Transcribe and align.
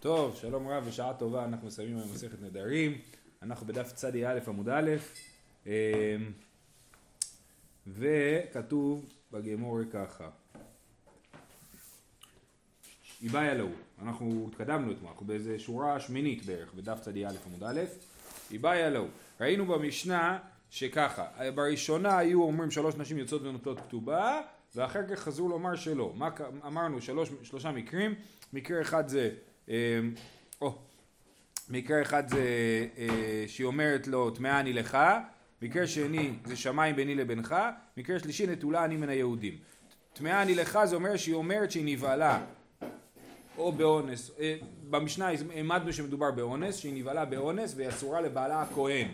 טוב, 0.00 0.36
שלום 0.36 0.68
רב 0.68 0.84
ושעה 0.86 1.14
טובה, 1.14 1.44
אנחנו 1.44 1.66
מסיימים 1.66 1.96
היום 1.98 2.12
מסכת 2.12 2.42
נדרים, 2.42 2.98
אנחנו 3.42 3.66
בדף 3.66 3.92
צדי 3.92 4.26
א' 4.26 4.38
עמוד 4.46 4.68
א', 4.68 4.90
אמ, 5.66 5.72
וכתוב 7.86 9.04
בגמור 9.32 9.78
ככה, 9.92 10.28
איבאי 13.22 13.50
אלוהו, 13.50 13.70
אנחנו 14.02 14.48
התקדמנו 14.50 14.92
אתמול, 14.92 15.10
אנחנו 15.10 15.26
באיזה 15.26 15.58
שורה 15.58 16.00
שמינית 16.00 16.44
בערך 16.44 16.74
בדף 16.74 17.00
צדי 17.00 17.26
א' 17.26 17.34
עמוד 17.46 17.62
א', 17.62 17.80
איבאי 18.50 18.86
אלוהו, 18.86 19.06
ראינו 19.40 19.66
במשנה 19.66 20.38
שככה, 20.70 21.24
בראשונה 21.54 22.18
היו 22.18 22.42
אומרים 22.42 22.70
שלוש 22.70 22.94
נשים 22.94 23.18
יוצאות 23.18 23.42
ונוטות 23.42 23.80
כתובה, 23.80 24.40
ואחר 24.74 25.06
כך 25.08 25.20
חזרו 25.20 25.48
לומר 25.48 25.76
שלא. 25.76 26.12
מה 26.16 26.28
אמרנו? 26.66 27.00
שלוש, 27.00 27.30
שלושה 27.42 27.72
מקרים. 27.72 28.14
מקרה 28.52 28.82
אחד 28.82 29.08
זה, 29.08 29.30
או, 30.60 30.78
מקרה 31.68 32.02
אחד 32.02 32.28
זה 32.28 32.44
אה, 32.98 33.44
שהיא 33.46 33.64
אומרת 33.64 34.06
לו 34.06 34.30
טמאה 34.30 34.60
אני 34.60 34.72
לך, 34.72 34.98
מקרה 35.62 35.86
שני 35.86 36.32
זה 36.44 36.56
שמיים 36.56 36.96
ביני 36.96 37.14
לבינך, 37.14 37.54
מקרה 37.96 38.18
שלישי 38.18 38.46
נטולה 38.46 38.84
אני 38.84 38.96
מן 38.96 39.08
היהודים. 39.08 39.58
טמאה 40.12 40.42
אני 40.42 40.54
לך 40.54 40.78
זה 40.84 40.96
אומר 40.96 41.16
שהיא 41.16 41.34
אומרת 41.34 41.70
שהיא 41.70 41.96
נבהלה 41.96 42.42
או 43.58 43.72
באונס, 43.72 44.30
אה, 44.40 44.56
במשנה 44.90 45.28
העמדנו 45.54 45.92
שמדובר 45.92 46.30
באונס, 46.30 46.76
שהיא 46.76 46.94
נבהלה 46.94 47.24
באונס 47.24 47.74
והיא 47.76 47.88
אסורה 47.88 48.20
לבעלה 48.20 48.62
הכהן, 48.62 49.08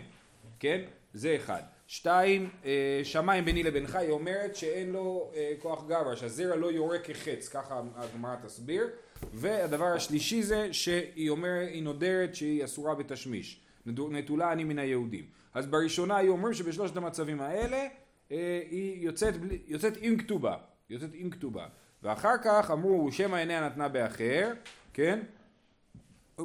כן? 0.59 0.81
זה 1.13 1.35
אחד. 1.35 1.61
שתיים, 1.87 2.49
אה, 2.65 3.01
שמיים 3.03 3.45
ביני 3.45 3.63
לבינך, 3.63 3.95
היא 3.95 4.09
אומרת 4.09 4.55
שאין 4.55 4.91
לו 4.91 5.31
אה, 5.35 5.53
כוח 5.59 5.83
גברא, 5.85 6.15
שהזרע 6.15 6.55
לא 6.55 6.71
יורה 6.71 6.99
כחץ, 6.99 7.49
ככה 7.49 7.81
הגמרא 7.95 8.35
תסביר. 8.45 8.87
והדבר 9.33 9.85
השלישי 9.85 10.43
זה 10.43 10.73
שהיא 10.73 11.29
אומרת, 11.29 11.67
היא 11.67 11.83
נודרת 11.83 12.35
שהיא 12.35 12.65
אסורה 12.65 12.95
בתשמיש. 12.95 13.61
נטולה 13.85 14.51
אני 14.51 14.63
מן 14.63 14.79
היהודים. 14.79 15.25
אז 15.53 15.65
בראשונה 15.65 16.17
היא 16.17 16.29
אומרים 16.29 16.53
שבשלושת 16.53 16.97
המצבים 16.97 17.41
האלה 17.41 17.87
אה, 18.31 18.61
היא 18.69 19.05
יוצאת, 19.05 19.33
יוצאת 19.67 19.93
עם 20.01 20.17
כתובה, 20.17 20.55
יוצאת 20.89 21.09
עם 21.13 21.29
כתובה. 21.29 21.65
ואחר 22.03 22.35
כך 22.43 22.71
אמרו 22.71 23.11
שמא 23.11 23.35
עיניה 23.35 23.65
נתנה 23.65 23.87
באחר, 23.87 24.53
כן? 24.93 25.19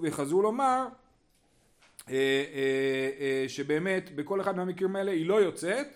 וחזרו 0.03 0.43
לומר 0.43 0.87
שבאמת 3.49 4.11
בכל 4.15 4.41
אחד 4.41 4.57
מהמקרים 4.57 4.97
האלה 4.97 5.13
היא 5.13 5.27
לא 5.27 5.43
יוצאת, 5.43 5.87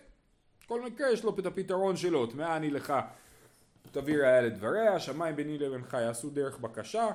כל 0.66 0.82
מקרה 0.82 1.10
יש 1.12 1.24
לו 1.24 1.36
את 1.38 1.46
הפתרון 1.46 1.96
שלו, 1.96 2.26
טמאה 2.26 2.56
אני 2.56 2.70
לך 2.70 2.94
תביא 3.92 4.16
ראיה 4.16 4.40
לדבריה, 4.40 5.00
שמיים 5.00 5.36
ביני 5.36 5.58
לבינך 5.58 5.96
יעשו 6.00 6.30
דרך 6.30 6.58
בקשה, 6.58 7.08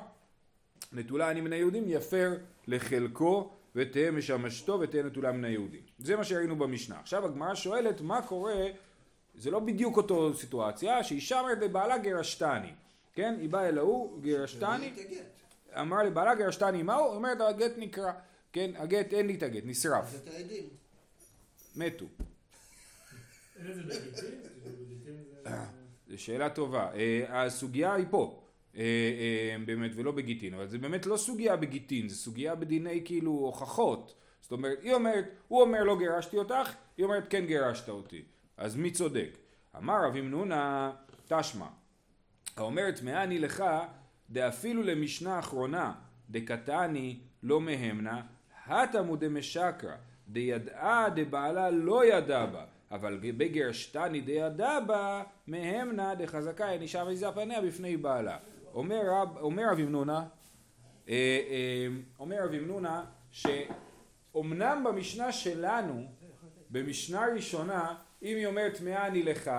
נטולה 0.94 1.32
אני 1.32 1.42
מן 1.42 1.54
היהודים 1.54 1.84
יפר 1.88 2.34
לחלקו 2.68 3.52
ותהא 3.76 4.12
משמשתו 4.12 4.80
ותהא 4.82 5.04
נטולה 5.04 5.32
מן 5.32 5.46
היהודים. 5.46 5.82
זה 5.98 6.16
מה 6.16 6.24
שראינו 6.24 6.56
במשנה. 6.56 7.00
עכשיו 7.00 7.26
הגמרא 7.26 7.56
שואלת 7.56 8.02
מה 8.02 8.22
קורה, 8.22 8.68
זה 9.36 9.52
לא 9.52 9.60
בדיוק 9.60 9.98
אותו 9.98 10.34
סיטואציה, 10.34 11.04
שאישה 11.04 11.40
אומרת 11.40 11.58
לבעלה 11.62 11.98
גרשתני, 11.98 12.74
כן? 13.14 13.36
היא 13.40 13.50
באה 13.50 13.70
אל 13.70 13.78
ההוא, 13.78 14.22
גרשתני, 14.22 14.94
אמר 15.80 16.04
לבעלה 16.04 16.36
גרשתני 16.36 16.84
מהו? 16.84 17.06
היא 17.06 17.16
אומרת 17.16 17.42
הגט 17.42 17.72
נקרא. 17.78 18.12
כן, 18.54 18.72
הגט, 18.76 19.14
אין 19.14 19.28
לי 19.28 19.36
את 19.36 19.44
הגט, 19.44 19.64
נשרף. 19.66 20.06
אז 20.06 20.16
את 20.16 20.28
העדים. 20.28 20.70
מתו. 21.76 22.06
זו 26.08 26.18
שאלה 26.18 26.50
טובה. 26.50 26.92
אה, 26.94 27.44
הסוגיה 27.44 27.94
היא 27.94 28.06
פה, 28.10 28.44
אה, 28.76 28.82
אה, 28.82 29.66
באמת, 29.66 29.92
ולא 29.96 30.12
בגיטין, 30.12 30.54
אבל 30.54 30.68
זה 30.68 30.78
באמת 30.78 31.06
לא 31.06 31.18
סוגיה 31.18 31.56
בגיטין, 31.56 32.10
זה 32.10 32.16
סוגיה 32.16 32.56
בדיני 32.56 33.02
כאילו 33.06 33.32
הוכחות. 33.32 34.16
זאת 34.42 34.52
אומרת, 34.52 34.78
היא 34.82 34.94
אומרת, 34.94 35.26
הוא 35.48 35.62
אומר 35.62 35.84
לא 35.84 36.00
גירשתי 36.00 36.38
אותך, 36.38 36.74
היא 36.98 37.04
אומרת 37.04 37.28
כן 37.30 37.46
גירשת 37.46 37.90
אותי. 37.90 38.22
אז 38.58 38.76
מי 38.76 38.92
צודק? 38.92 39.38
אמר 39.78 40.06
רבי 40.08 40.22
מנונה 40.22 40.92
תשמע, 41.28 41.68
האומרת 42.58 43.02
מה 43.04 43.24
אני 43.24 43.40
לך 43.40 43.64
דאפילו 44.30 44.84
למשנה 44.84 45.40
אחרונה 45.40 45.94
דקתני 46.30 47.20
לא 47.44 47.62
מהמנה 47.62 48.22
התמו 48.72 49.16
דמשקרא 49.16 49.96
דידעה 50.28 51.10
דבעלה 51.16 51.70
לא 51.70 52.06
ידע 52.06 52.46
בה 52.46 52.64
אבל 52.92 53.20
בגרשתני 53.22 54.22
דידע 54.22 54.80
בה 54.80 55.24
מהמנה 55.48 56.16
דחזקה 56.16 56.70
ענישה 56.70 57.04
מזה 57.04 57.32
פניה 57.32 57.62
בפני 57.62 57.98
בעלה 57.98 58.38
אומר 58.74 59.02
אומר 59.42 59.64
רב 59.72 59.80
אמנונה 59.80 60.24
אה, 61.10 61.14
אה, 61.50 61.88
אומר 62.20 62.38
רב 62.44 62.54
אמנונה 62.54 63.06
שאומנם 63.32 64.84
במשנה 64.86 65.32
שלנו 65.32 66.06
במשנה 66.70 67.26
ראשונה 67.36 67.96
אם 68.24 68.38
היא 68.38 68.46
אומרת 68.46 68.74
טמאה 68.74 69.08
אני 69.08 69.24
לך 69.24 69.52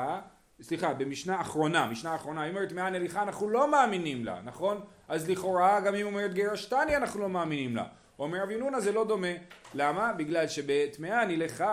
סליחה, 0.62 0.94
במשנה 0.94 1.40
אחרונה, 1.40 1.86
משנה 1.86 2.14
אחרונה, 2.14 2.42
היא 2.42 2.50
אומרת 2.50 2.68
טמאה 2.68 2.88
אני 2.88 2.98
לך, 2.98 3.16
אנחנו 3.16 3.50
לא 3.50 3.70
מאמינים 3.70 4.24
לה, 4.24 4.40
נכון? 4.44 4.80
אז 5.08 5.30
לכאורה 5.30 5.80
גם 5.80 5.86
אם 5.86 5.94
היא 5.94 6.04
אומרת 6.04 6.34
גרשתני 6.34 6.96
אנחנו 6.96 7.20
לא 7.20 7.28
מאמינים 7.28 7.76
לה. 7.76 7.84
אומר 8.18 8.42
רבי 8.42 8.56
נונה 8.56 8.80
זה 8.80 8.92
לא 8.92 9.04
דומה. 9.04 9.32
למה? 9.74 10.12
בגלל 10.12 10.48
שבטמאה 10.48 11.24
לך, 11.24 11.64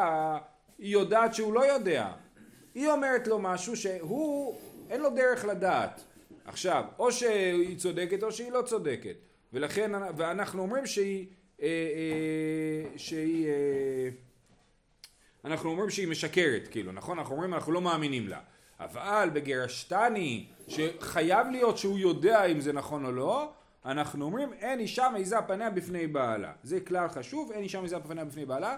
היא 0.78 0.94
יודעת 0.94 1.34
שהוא 1.34 1.54
לא 1.54 1.66
יודע. 1.74 2.12
היא 2.76 2.90
אומרת 2.90 3.28
לו 3.28 3.40
משהו 3.40 3.76
שהוא, 3.76 4.60
אין 4.90 5.02
לו 5.02 5.10
דרך 5.10 5.46
לדעת. 5.46 6.04
עכשיו, 6.46 6.84
או 7.00 7.12
שהיא 7.12 7.78
צודקת 7.78 8.24
או 8.24 8.32
שהיא 8.32 8.52
לא 8.52 8.62
צודקת. 8.62 9.16
ולכן, 9.54 9.92
ואנחנו 10.18 10.62
אומרים 10.62 10.88
שהיא, 10.88 11.28
אה, 11.62 11.68
אה, 11.68 12.98
שהיא, 12.98 13.48
אה, 13.48 14.10
אנחנו 15.46 15.70
אומרים 15.70 15.90
שהיא 15.90 16.08
משקרת, 16.08 16.68
כאילו, 16.72 16.92
נכון? 16.92 17.20
אנחנו 17.20 17.36
אומרים 17.36 17.54
אנחנו 17.54 17.72
לא 17.72 17.82
מאמינים 17.82 18.28
לה. 18.28 18.40
אבל 18.80 19.30
בגרשתני, 19.34 20.46
שחייב 20.68 21.48
להיות 21.52 21.78
שהוא 21.78 22.00
יודע 22.00 22.46
אם 22.46 22.62
זה 22.62 22.74
נכון 22.74 23.06
או 23.06 23.12
לא, 23.12 23.52
אנחנו 23.86 24.26
אומרים 24.26 24.54
אין 24.54 24.80
אישה 24.80 25.10
מעיזה 25.14 25.36
פניה 25.48 25.70
בפני 25.70 26.08
בעלה. 26.08 26.52
זה 26.64 26.80
כלל 26.80 27.08
חשוב, 27.08 27.52
אין 27.52 27.64
אישה 27.64 27.80
מעיזה 27.80 28.00
פניה 28.00 28.26
בפני 28.26 28.46
בעלה, 28.46 28.78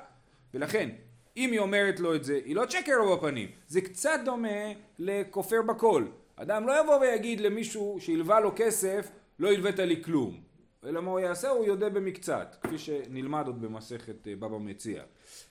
ולכן 0.54 0.90
אם 1.38 1.52
היא 1.52 1.60
אומרת 1.60 2.00
לו 2.00 2.16
את 2.16 2.24
זה, 2.24 2.40
היא 2.46 2.56
לא 2.56 2.66
תשקר 2.66 2.98
לו 2.98 3.18
בפנים. 3.18 3.50
זה 3.68 3.82
קצת 3.82 4.20
דומה 4.26 4.72
לכופר 5.00 5.62
בכל. 5.62 6.06
אדם 6.36 6.68
לא 6.68 6.82
יבוא 6.82 6.96
ויגיד 6.96 7.40
למישהו 7.40 7.98
שהלווה 8.00 8.40
לו 8.40 8.52
כסף, 8.56 9.12
לא 9.40 9.52
הלווית 9.52 9.80
לי 9.80 10.04
כלום. 10.04 10.51
אלא 10.86 11.02
מה 11.02 11.12
הוא 11.12 11.19
יעשה? 11.19 11.50
הוא 11.50 11.66
יודה 11.66 11.90
במקצת, 11.90 12.56
כפי 12.62 12.78
שנלמד 12.78 13.47
עוד 13.47 13.62
במסכת 13.62 14.28
אה, 14.28 14.36
בבא 14.36 14.58
מציע. 14.58 15.03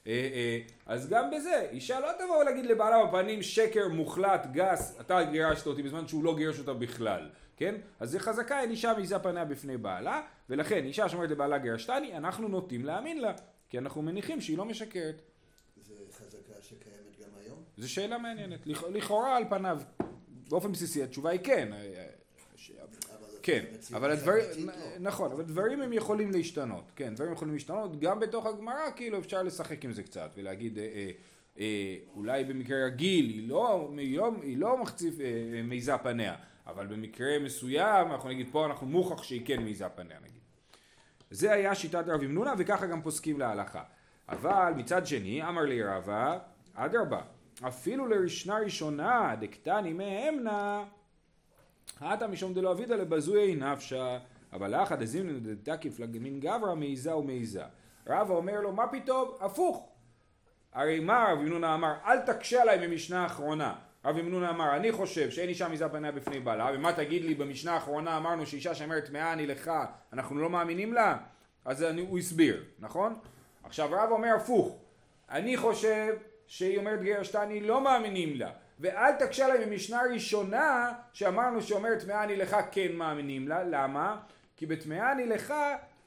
אה, 0.06 0.12
אה, 0.12 0.60
אז 0.86 1.08
גם 1.08 1.30
בזה, 1.30 1.68
אישה 1.70 2.00
לא 2.00 2.08
תבוא 2.18 2.44
להגיד 2.44 2.66
לבעלה 2.66 3.06
בפנים 3.06 3.42
שקר 3.42 3.88
מוחלט, 3.88 4.46
גס, 4.52 4.96
אתה 5.00 5.22
גירשת 5.22 5.66
אותי 5.66 5.82
בזמן 5.82 6.08
שהוא 6.08 6.24
לא 6.24 6.36
גירש 6.36 6.58
אותה 6.58 6.74
בכלל. 6.74 7.30
כן? 7.56 7.74
אז 8.00 8.10
זה 8.10 8.20
חזקה, 8.20 8.60
אין 8.60 8.70
אישה 8.70 8.92
מעיזה 8.96 9.18
פניה 9.18 9.44
בפני 9.44 9.76
בעלה, 9.76 10.22
ולכן 10.48 10.84
אישה 10.84 11.08
שאומרת 11.08 11.30
לבעלה 11.30 11.58
גירשתני, 11.58 12.16
אנחנו 12.16 12.48
נוטים 12.48 12.84
להאמין 12.84 13.20
לה, 13.20 13.32
כי 13.68 13.78
אנחנו 13.78 14.02
מניחים 14.02 14.40
שהיא 14.40 14.58
לא 14.58 14.64
משקרת. 14.64 15.22
זה 15.82 15.94
חזקה 16.12 16.62
שקיימת 16.62 17.20
גם 17.20 17.28
היום? 17.44 17.58
זו 17.76 17.92
שאלה 17.92 18.18
מעניינת. 18.18 18.66
לכאורה 18.66 19.36
על 19.36 19.44
פניו, 19.48 19.80
באופן 20.48 20.72
בסיסי 20.72 21.02
התשובה 21.02 21.30
היא 21.30 21.40
כן. 21.44 21.68
כן, 23.42 23.64
אבל 23.94 24.10
הדברים, 24.10 24.44
לא. 24.58 24.72
נכון, 25.00 25.32
אבל 25.32 25.42
דברים 25.42 25.82
הם 25.82 25.92
יכולים 25.92 26.30
להשתנות, 26.30 26.92
כן, 26.96 27.14
דברים 27.14 27.32
יכולים 27.32 27.54
להשתנות, 27.54 28.00
גם 28.00 28.20
בתוך 28.20 28.46
הגמרא 28.46 28.90
כאילו 28.96 29.18
אפשר 29.18 29.42
לשחק 29.42 29.84
עם 29.84 29.92
זה 29.92 30.02
קצת 30.02 30.30
ולהגיד 30.36 30.78
אה, 30.78 30.84
אה, 30.84 31.10
אה, 31.58 31.96
אולי 32.16 32.44
במקרה 32.44 32.84
רגיל 32.86 33.26
היא 33.28 33.48
לא, 33.48 33.90
היא 33.96 34.18
לא, 34.18 34.30
היא 34.42 34.58
לא 34.58 34.78
מחציף, 34.78 35.14
מעיזה 35.64 35.98
פניה, 35.98 36.34
אבל 36.66 36.86
במקרה 36.86 37.38
מסוים, 37.38 38.12
אנחנו 38.12 38.28
נגיד 38.28 38.48
פה 38.52 38.66
אנחנו 38.66 38.86
מוכח 38.86 39.22
שהיא 39.22 39.46
כן 39.46 39.62
מעיזה 39.62 39.88
פניה 39.88 40.16
נגיד. 40.22 40.40
זה 41.30 41.52
היה 41.52 41.74
שיטת 41.74 42.04
רבי 42.06 42.26
מנונה 42.26 42.54
וככה 42.58 42.86
גם 42.86 43.02
פוסקים 43.02 43.38
להלכה. 43.38 43.82
אבל 44.28 44.72
מצד 44.76 45.06
שני, 45.06 45.48
אמר 45.48 45.62
לי 45.62 45.82
רבא, 45.82 46.38
אדרבה, 46.74 47.20
אפילו 47.68 48.06
לראשונה 48.06 48.58
ראשונה 48.58 49.34
דקתני 49.40 49.92
מהמנה, 49.92 50.84
הטה 52.00 52.26
משום 52.26 52.54
דלא 52.54 52.72
אבידא 52.72 52.94
לבזויי 52.94 53.54
נפשה, 53.54 54.18
אבל 54.52 54.74
אחא 54.74 54.96
דזימנין 54.96 55.40
דתקיף 55.62 56.00
למין 56.00 56.40
גברא 56.40 56.74
מעיזה 56.74 57.16
ומעיזה. 57.16 57.62
רבא 58.06 58.34
אומר 58.34 58.60
לו, 58.60 58.72
מה 58.72 58.86
פתאום? 58.86 59.30
הפוך. 59.40 59.88
הרי 60.72 61.00
מה 61.00 61.26
רבי 61.32 61.44
מנונה 61.44 61.74
אמר? 61.74 61.94
אל 62.06 62.20
תקשה 62.20 62.62
עליי 62.62 62.86
ממשנה 62.86 63.22
האחרונה. 63.22 63.74
רבי 64.04 64.22
מנונה 64.22 64.50
אמר, 64.50 64.76
אני 64.76 64.92
חושב 64.92 65.30
שאין 65.30 65.48
אישה 65.48 65.68
מזה 65.68 65.88
פניה 65.88 66.12
בפני 66.12 66.40
בעלה, 66.40 66.70
ומה 66.74 66.92
תגיד 66.92 67.24
לי, 67.24 67.34
במשנה 67.34 67.72
האחרונה 67.72 68.16
אמרנו 68.16 68.46
שאישה 68.46 68.74
שאומרת 68.74 69.04
טמאה 69.04 69.32
אני 69.32 69.46
לך, 69.46 69.70
אנחנו 70.12 70.38
לא 70.38 70.50
מאמינים 70.50 70.92
לה? 70.92 71.16
אז 71.64 71.82
אני, 71.82 72.00
הוא 72.00 72.18
הסביר, 72.18 72.64
נכון? 72.78 73.18
עכשיו 73.62 73.88
רב 73.92 74.10
אומר 74.10 74.34
הפוך, 74.36 74.78
אני 75.30 75.56
חושב 75.56 76.14
שהיא 76.46 76.78
אומרת 76.78 77.02
גרשתני 77.02 77.60
לא 77.60 77.80
מאמינים 77.80 78.36
לה, 78.36 78.50
ואל 78.80 79.12
תקשה 79.12 79.48
לה 79.48 79.66
ממשנה 79.66 80.02
ראשונה 80.12 80.92
שאמרנו 81.12 81.62
שאומרת 81.62 81.98
טמאה 82.02 82.24
אני 82.24 82.36
לך 82.36 82.56
כן 82.72 82.92
מאמינים 82.92 83.48
לה, 83.48 83.64
למה? 83.64 84.20
כי 84.56 84.66
בטמאה 84.66 85.12
אני 85.12 85.26
לך, 85.26 85.54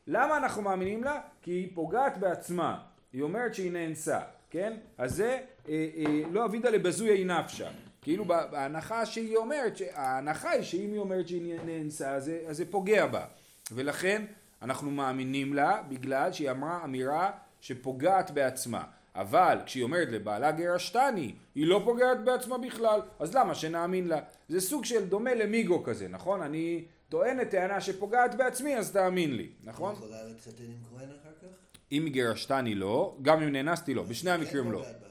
למה 0.08 0.38
אנחנו 0.38 0.62
מאמינים 0.62 1.04
לה? 1.04 1.20
כי 1.42 1.52
היא 1.52 1.76
פוגעת 1.76 2.18
בעצמה, 2.18 2.80
היא 3.14 3.22
אומרת 3.22 3.54
שהיא 3.54 3.72
נאנסה, 3.72 4.20
כן? 4.50 4.74
אז 4.98 5.16
זה 5.16 5.40
אה, 5.70 5.88
אה, 5.98 6.22
לא 6.32 6.46
אבידה 6.46 6.70
לבזויה 6.70 7.26
נפשה. 7.26 7.70
כאילו 8.02 8.26
בהנחה 8.26 9.06
שהיא 9.06 9.38
אומרת, 9.38 9.78
ההנחה 9.94 10.50
היא 10.50 10.64
שאם 10.64 10.90
היא 10.92 11.00
אומרת 11.00 11.28
שהיא 11.28 11.60
נאנסה 11.66 12.12
אז 12.12 12.26
זה, 12.26 12.40
אז 12.48 12.58
זה 12.58 12.72
פוגע 12.72 13.08
בה 13.08 13.26
ולכן 13.72 14.26
אנחנו 14.62 14.92
מאמינים 14.92 15.54
לה 15.54 15.82
בגלל 15.90 16.32
שהיא 16.32 16.52
אמרה 16.52 16.84
אמירה 16.84 17.32
שפוגעת 17.62 18.32
בעצמה 18.32 18.84
אבל 19.16 19.58
כשהיא 19.66 19.84
אומרת 19.84 20.08
לבעלה 20.12 20.52
גרשתני 20.52 21.36
היא 21.56 21.68
לא 21.68 21.82
פוגעת 21.86 22.24
בעצמה 22.24 22.58
בכלל 22.58 23.02
אז 23.20 23.36
למה 23.36 23.56
שנאמין 23.56 24.08
לה 24.08 24.20
זה 24.50 24.62
סוג 24.62 24.86
של 24.86 25.06
דומה 25.06 25.34
למיגו 25.34 25.84
כזה 25.84 26.08
נכון 26.08 26.42
אני 26.42 26.86
טוענת 27.10 27.50
טענה 27.50 27.82
שפוגעת 27.82 28.36
בעצמי 28.36 28.78
אז 28.78 28.92
תאמין 28.92 29.36
לי 29.36 29.50
נכון? 29.64 29.96
היא 29.96 29.98
יכולה 29.98 30.24
להתחתן 30.24 30.64
עם 30.64 30.78
כהן 30.90 31.10
אחר 31.10 31.30
כך? 31.42 31.48
אם 31.92 32.08
גרשתני 32.12 32.76
לא 32.76 33.18
גם 33.22 33.42
אם 33.42 33.50
נאנסתי 33.50 33.94
לא 33.94 34.04
בשני 34.04 34.32
המקרים 34.32 34.64
כן 34.64 34.72
לא 34.72 34.78
פוגעת. 34.78 35.04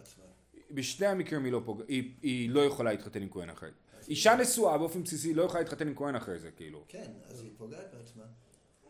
בשני 0.71 1.07
המקרים 1.07 1.45
היא 1.45 1.53
לא, 1.53 1.61
פוג... 1.65 1.83
היא, 1.89 2.13
היא 2.23 2.51
לא 2.51 2.61
יכולה 2.61 2.93
להתחתן 2.93 3.23
עם 3.23 3.29
כהן 3.31 3.51
אחר. 3.51 3.67
אישה 4.09 4.35
נשואה 4.35 4.79
באופן 4.79 5.03
בסיסי 5.03 5.35
לא 5.35 5.43
יכולה 5.43 5.61
להתחתן 5.61 5.89
עם 5.89 5.95
כהן 5.95 6.15
אחר 6.15 6.39
זה 6.39 6.51
כאילו. 6.51 6.85
כן, 6.89 7.11
אז 7.31 7.43
היא 7.43 7.51
פוגעת 7.57 7.95
בעצמה. 7.99 8.23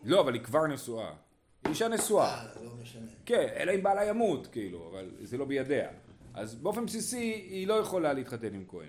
לא, 0.03 0.21
אבל 0.21 0.35
היא 0.35 0.43
כבר 0.43 0.67
נשואה. 0.67 1.13
אישה 1.69 1.89
נשואה. 1.89 2.35
אה, 2.35 2.65
לא 2.65 2.71
משנה. 2.83 3.07
כן, 3.27 3.47
אלא 3.57 3.73
אם 3.75 3.83
בעלה 3.83 4.05
ימות, 4.05 4.47
כאילו, 4.47 4.89
אבל 4.91 5.11
זה 5.21 5.39
לא 5.39 5.45
בידיה. 5.45 5.89
אז 6.35 6.55
באופן 6.55 6.87
בסיסי 6.87 7.47
היא 7.51 7.67
לא 7.67 7.75
יכולה 7.75 8.13
להתחתן 8.13 8.55
עם 8.55 8.65
כהן. 8.69 8.89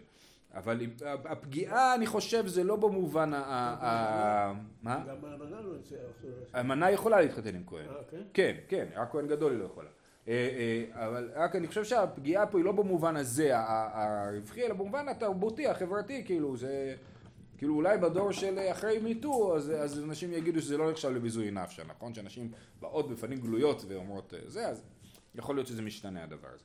אבל 0.54 0.80
הפגיעה, 1.26 1.96
אני 1.96 2.08
חושב, 2.08 2.48
זה 2.48 2.64
לא 2.64 2.76
במובן 2.76 3.34
ה... 3.34 4.54
מה? 4.84 5.04
גם 5.08 5.16
האמנה 5.26 5.62
לא. 5.62 5.72
האמנה 6.54 6.92
יכולה 6.92 7.22
להתחתן 7.22 7.56
עם 7.56 7.64
כהן. 7.68 7.86
אה, 7.90 7.96
כן? 8.12 8.22
כן, 8.34 8.56
כן, 8.68 8.86
רק 8.96 9.12
כהן 9.12 9.28
גדול 9.28 9.52
היא 9.52 9.60
לא 9.60 9.66
יכולה. 9.66 9.90
אה, 10.28 10.84
אבל 10.94 11.30
רק 11.36 11.56
אני 11.56 11.68
חושב 11.68 11.84
שהפגיעה 11.84 12.46
פה 12.46 12.58
היא 12.58 12.66
לא 12.66 12.72
במובן 12.72 13.16
הזה 13.16 13.52
הרווחי, 13.54 14.66
אלא 14.66 14.74
במובן 14.74 15.08
התרבותי, 15.08 15.68
החברתי, 15.68 16.26
כאילו 16.26 16.58
זה... 16.58 16.96
כאילו 17.64 17.76
אולי 17.76 17.98
בדור 17.98 18.32
של 18.32 18.60
אחרי 18.72 19.00
מיטו, 19.00 19.56
אז, 19.58 19.72
אז 19.78 20.04
אנשים 20.04 20.34
יגידו 20.34 20.62
שזה 20.62 20.78
לא 20.78 20.92
נחשב 20.92 21.10
לביזוי 21.10 21.52
נפשה, 21.52 21.84
נכון? 21.84 22.14
שאנשים 22.14 22.52
באות 22.80 23.10
בפנים 23.10 23.40
גלויות 23.40 23.86
ואומרות 23.88 24.34
אה, 24.34 24.40
זה, 24.48 24.68
אז 24.68 24.84
יכול 25.36 25.56
להיות 25.56 25.68
שזה 25.68 25.82
משתנה 25.82 26.24
הדבר 26.24 26.48
הזה. 26.54 26.64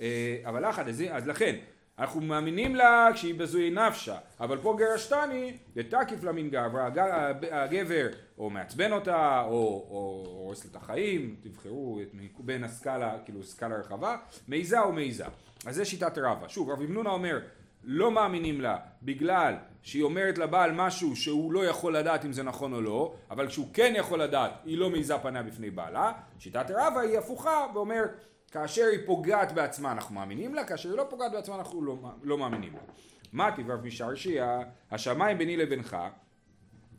אה, 0.00 0.40
אבל 0.44 0.68
לחד, 0.68 0.88
אז, 0.88 1.02
אז 1.10 1.26
לכן, 1.26 1.56
אנחנו 1.98 2.20
מאמינים 2.20 2.74
לה 2.74 3.08
כשהיא 3.14 3.34
בזוי 3.34 3.70
נפשה, 3.70 4.18
אבל 4.40 4.58
פה 4.58 4.76
גרשתני, 4.78 5.56
לתקיף 5.76 6.24
לה 6.24 6.32
מן 6.32 6.48
גברא, 6.50 6.80
הג- 6.82 7.44
הגבר 7.50 8.08
או 8.38 8.50
מעצבן 8.50 8.92
אותה, 8.92 9.42
או 9.46 9.84
הורס 9.88 10.64
לה 10.64 10.70
את 10.70 10.76
החיים, 10.76 11.36
תבחרו 11.40 12.00
את, 12.02 12.08
בין 12.38 12.64
הסקאלה, 12.64 13.18
כאילו 13.24 13.42
סקאלה 13.44 13.76
רחבה, 13.76 14.16
מעיזה 14.48 14.80
או 14.80 14.92
מעיזה. 14.92 15.24
אז 15.66 15.74
זה 15.74 15.84
שיטת 15.84 16.18
רבא. 16.18 16.48
שוב, 16.48 16.70
רבי 16.70 16.86
מנונה 16.86 17.10
אומר, 17.10 17.38
לא 17.84 18.10
מאמינים 18.10 18.60
לה 18.60 18.76
בגלל 19.02 19.54
שהיא 19.82 20.02
אומרת 20.02 20.38
לבעל 20.38 20.72
משהו 20.72 21.16
שהוא 21.16 21.52
לא 21.52 21.64
יכול 21.64 21.96
לדעת 21.96 22.24
אם 22.24 22.32
זה 22.32 22.42
נכון 22.42 22.72
או 22.72 22.80
לא, 22.80 23.14
אבל 23.30 23.48
כשהוא 23.48 23.68
כן 23.72 23.92
יכול 23.96 24.22
לדעת, 24.22 24.52
היא 24.64 24.78
לא 24.78 24.90
מעיזה 24.90 25.18
פניה 25.18 25.42
בפני 25.42 25.70
בעלה. 25.70 26.12
שיטת 26.38 26.70
רבא 26.70 27.00
היא 27.00 27.18
הפוכה 27.18 27.66
ואומר, 27.74 28.02
כאשר 28.50 28.84
היא 28.92 29.00
פוגעת 29.06 29.52
בעצמה 29.52 29.92
אנחנו 29.92 30.14
מאמינים 30.14 30.54
לה, 30.54 30.64
כאשר 30.64 30.88
היא 30.88 30.98
לא 30.98 31.06
פוגעת 31.10 31.32
בעצמה 31.32 31.54
אנחנו 31.54 31.82
לא, 31.82 31.98
לא 32.22 32.38
מאמינים 32.38 32.72
לה. 32.72 32.80
מה 33.32 33.50
תברב 33.56 33.84
משרשיה, 33.84 34.60
השמיים 34.90 35.38
ביני 35.38 35.56
לבינך, 35.56 35.96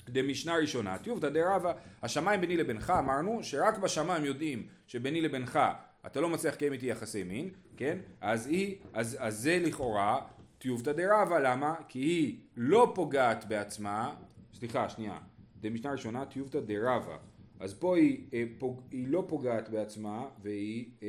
דמשנה 0.10 0.56
ראשונה, 0.56 0.98
טיובתא 0.98 1.30
דרבא, 1.30 1.74
השמיים 2.04 2.42
ביני 2.42 2.58
לבינך, 2.58 2.94
אמרנו 3.00 3.40
שרק 3.44 3.78
בשמיים 3.78 4.26
יודעים 4.26 4.68
שביני 4.88 5.22
לבינך 5.22 5.60
אתה 6.06 6.22
לא 6.22 6.30
מצליח 6.30 6.54
לקיים 6.54 6.74
איתי 6.74 6.86
יחסי 6.86 7.24
מין, 7.24 7.50
כן? 7.78 7.98
אז 8.22 8.48
היא, 8.48 8.76
אז, 8.94 9.18
אז 9.20 9.40
זה 9.40 9.60
לכאורה 9.62 10.20
טיובתא 10.64 10.92
דרבא, 10.92 11.40
למה? 11.40 11.76
כי 11.88 12.00
היא 12.00 12.38
לא 12.58 12.92
פוגעת 12.96 13.46
בעצמה, 13.46 14.16
סליחה, 14.54 14.90
שנייה, 14.90 15.20
דמשנה 15.62 15.92
ראשונה 15.92 16.26
טיובתא 16.26 16.60
דרבא, 16.60 17.18
אז 17.60 17.74
פה 17.74 17.98
היא, 17.98 18.28
אה, 18.34 18.44
פוג, 18.58 18.82
היא 18.92 19.08
לא 19.08 19.26
פוגעת 19.28 19.70
בעצמה 19.70 20.30
והיא, 20.42 20.86
אה, 21.04 21.08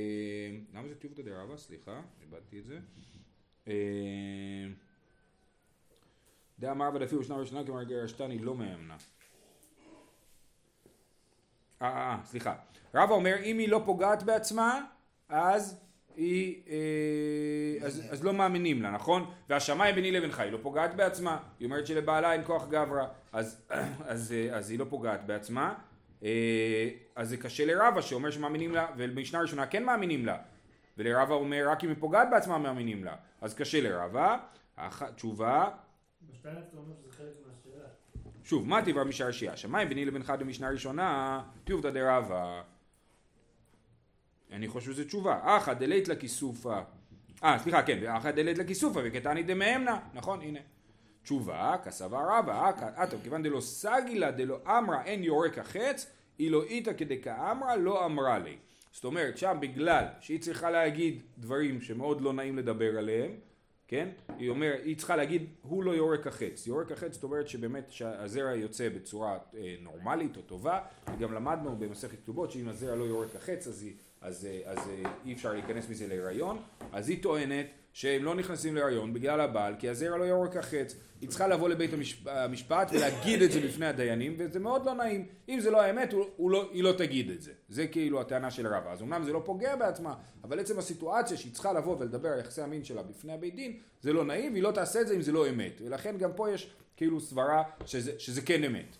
למה 0.74 0.88
זה 0.88 0.94
טיובתא 0.94 1.22
דרבא? 1.22 1.56
סליחה, 1.56 2.00
איבדתי 2.22 2.58
את 2.58 2.64
זה. 2.64 2.78
אה, 3.68 3.74
דאמר 6.58 6.90
ודפי 6.94 7.16
שנה 7.24 7.36
ראשונה 7.36 7.64
כלומר 7.64 7.82
גרשתני 7.82 8.38
לא 8.38 8.54
מאמנה. 8.54 8.96
אה, 11.82 11.88
אה, 11.88 12.10
אה, 12.10 12.18
סליחה. 12.24 12.54
רבא 12.94 13.14
אומר 13.14 13.36
אם 13.44 13.58
היא 13.58 13.68
לא 13.68 13.82
פוגעת 13.84 14.22
בעצמה 14.22 14.86
אז 15.28 15.83
היא, 16.16 16.62
אה, 16.68 17.86
אז, 17.86 18.02
אז 18.10 18.24
לא 18.24 18.32
מאמינים 18.32 18.82
לה, 18.82 18.90
נכון? 18.90 19.30
והשמיים 19.48 19.94
ביני 19.94 20.10
לבינך, 20.12 20.40
היא 20.40 20.52
לא 20.52 20.58
פוגעת 20.62 20.94
בעצמה, 20.96 21.38
היא 21.60 21.66
אומרת 21.66 21.86
שלבעלה 21.86 22.32
אין 22.32 22.42
כוח 22.44 22.68
גברא, 22.68 23.06
אז, 23.32 23.62
אז, 24.06 24.32
אה, 24.32 24.56
אז 24.56 24.70
היא 24.70 24.78
לא 24.78 24.86
פוגעת 24.90 25.26
בעצמה, 25.26 25.74
אה, 26.22 26.88
אז 27.16 27.28
זה 27.28 27.36
קשה 27.36 27.64
לרבא 27.64 28.00
שאומר 28.00 28.30
שמאמינים 28.30 28.74
לה, 28.74 28.86
ובמשנה 28.96 29.40
ראשונה 29.40 29.66
כן 29.66 29.84
מאמינים 29.84 30.26
לה, 30.26 30.36
ולרבא 30.98 31.34
אומר 31.34 31.68
רק 31.68 31.84
אם 31.84 31.88
היא 31.88 31.96
פוגעת 32.00 32.28
בעצמה 32.30 32.58
מאמינים 32.58 33.04
לה, 33.04 33.14
אז 33.40 33.54
קשה 33.54 33.80
לרבא, 33.80 34.36
האח- 34.76 35.02
תשובה. 35.16 35.68
שוב, 38.44 38.68
מה 38.68 38.82
תברא 38.82 39.04
משעשיה? 39.04 39.56
שמיים 39.56 39.88
ביני 39.88 40.04
לבינך 40.04 40.32
במשנה 40.38 40.68
ראשונה, 40.70 41.42
טיובתא 41.64 41.90
דרבא. 41.90 42.62
אני 44.54 44.68
חושב 44.68 44.92
שזו 44.92 45.04
תשובה. 45.04 45.40
אחא 45.42 45.72
דלית 45.72 46.08
לה 46.08 46.16
כיסופא. 46.16 46.80
אה, 47.44 47.58
סליחה, 47.58 47.82
כן, 47.82 47.98
ואחא 48.02 48.30
דלית 48.30 48.58
לה 48.58 48.64
כיסופא 48.64 49.00
וקטני 49.04 49.42
דמאמנה. 49.42 49.98
נכון, 50.14 50.40
הנה. 50.40 50.60
תשובה, 51.22 51.76
כסבה 51.84 52.38
רבא, 52.38 52.70
אתו, 53.04 53.16
כיוון 53.22 53.42
דלא 53.42 53.60
סגילה 53.60 54.30
דלא 54.30 54.58
אמרה 54.66 55.04
אין 55.04 55.24
יורק 55.24 55.58
החץ, 55.58 56.10
אילו 56.38 56.62
איתא 56.62 56.92
כדכאמרה 56.92 57.76
לא 57.76 58.06
אמרה 58.06 58.38
לי. 58.38 58.56
זאת 58.92 59.04
אומרת, 59.04 59.38
שם 59.38 59.56
בגלל 59.60 60.04
שהיא 60.20 60.40
צריכה 60.40 60.70
להגיד 60.70 61.22
דברים 61.38 61.80
שמאוד 61.80 62.20
לא 62.20 62.32
נעים 62.32 62.58
לדבר 62.58 62.98
עליהם, 62.98 63.30
כן? 63.88 64.08
היא 64.38 64.50
אומרת, 64.50 64.80
היא 64.84 64.96
צריכה 64.96 65.16
להגיד, 65.16 65.46
הוא 65.62 65.84
לא 65.84 65.90
יורק 65.90 66.26
החץ. 66.26 66.66
יורק 66.66 66.92
החץ 66.92 67.14
זאת 67.14 67.24
אומרת 67.24 67.48
שבאמת 67.48 67.90
שהזרע 67.90 68.54
יוצא 68.54 68.88
בצורה 68.88 69.38
אה, 69.56 69.74
נורמלית 69.80 70.36
או 70.36 70.42
טובה, 70.42 70.80
וגם 71.14 71.34
למדנו 71.34 71.76
במסכת 71.76 72.18
כתובות 72.22 72.50
שאם 72.50 72.68
הזרע 72.68 72.96
לא 72.96 73.04
יורק 73.04 73.36
החץ 73.36 73.66
אז, 73.66 73.82
היא, 73.82 73.92
אז, 74.24 74.46
אה, 74.46 74.72
אז 74.72 74.78
אה, 74.78 75.10
אי 75.24 75.32
אפשר 75.32 75.52
להיכנס 75.52 75.88
מזה 75.88 76.06
להיריון, 76.06 76.58
אז 76.92 77.08
היא 77.08 77.22
טוענת 77.22 77.66
שהם 77.92 78.24
לא 78.24 78.34
נכנסים 78.34 78.74
להיריון 78.74 79.12
בגלל 79.12 79.40
הבעל, 79.40 79.74
כי 79.78 79.88
הזרע 79.88 80.16
לא 80.16 80.24
יורק 80.24 80.56
החץ. 80.56 80.96
היא 81.20 81.28
צריכה 81.28 81.48
לבוא 81.48 81.68
לבית 81.68 81.92
המשפ... 81.92 82.26
המשפט 82.26 82.90
ולהגיד 82.92 83.42
את 83.42 83.52
זה 83.52 83.60
בפני 83.60 83.86
הדיינים, 83.86 84.34
וזה 84.38 84.60
מאוד 84.60 84.86
לא 84.86 84.94
נעים. 84.94 85.26
אם 85.48 85.60
זה 85.60 85.70
לא 85.70 85.80
האמת, 85.80 86.12
הוא, 86.12 86.24
הוא 86.36 86.50
לא, 86.50 86.70
היא 86.72 86.82
לא 86.82 86.92
תגיד 86.92 87.30
את 87.30 87.42
זה. 87.42 87.52
זה 87.68 87.86
כאילו 87.86 88.20
הטענה 88.20 88.50
של 88.50 88.66
רבא. 88.66 88.92
אז 88.92 89.02
אמנם 89.02 89.24
זה 89.24 89.32
לא 89.32 89.42
פוגע 89.44 89.76
בעצמה, 89.76 90.14
אבל 90.44 90.60
עצם 90.60 90.78
הסיטואציה 90.78 91.36
שהיא 91.36 91.52
צריכה 91.52 91.72
לבוא 91.72 91.96
ולדבר 91.98 92.28
על 92.28 92.40
יחסי 92.40 92.62
המין 92.62 92.84
שלה 92.84 93.02
בפני 93.02 93.32
הבית 93.32 93.54
דין, 93.54 93.78
זה 94.02 94.12
לא 94.12 94.24
נעים, 94.24 94.52
והיא 94.52 94.62
לא 94.62 94.70
תעשה 94.70 95.00
את 95.00 95.08
זה 95.08 95.14
אם 95.14 95.22
זה 95.22 95.32
לא 95.32 95.48
אמת. 95.48 95.80
ולכן 95.84 96.18
גם 96.18 96.30
פה 96.36 96.50
יש 96.50 96.70
כאילו 96.96 97.20
סברה 97.20 97.62
שזה, 97.86 98.12
שזה 98.18 98.42
כן 98.42 98.64
אמת. 98.64 98.96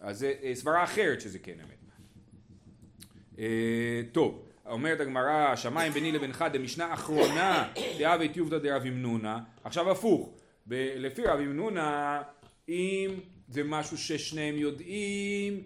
אז 0.00 0.18
זה 0.18 0.34
אה, 0.42 0.54
סברה 0.54 0.84
אחרת 0.84 1.20
שזה 1.20 1.38
כן 1.38 1.56
אמת. 1.60 1.78
טוב, 4.12 4.47
אומרת 4.68 5.00
הגמרא, 5.00 5.48
השמיים 5.52 5.92
ביני 5.92 6.12
לבינך 6.12 6.44
דמשנה 6.52 6.94
אחרונה 6.94 7.68
דאבי 7.98 8.28
טיובתא 8.28 8.58
דרבי 8.58 8.90
מנונה. 8.90 9.38
עכשיו 9.64 9.90
הפוך, 9.90 10.30
ב- 10.66 10.92
לפי 10.96 11.22
רבי 11.24 11.46
מנונה, 11.46 12.22
אם 12.68 13.10
זה 13.48 13.64
משהו 13.64 13.98
ששניהם 13.98 14.56
יודעים, 14.56 15.62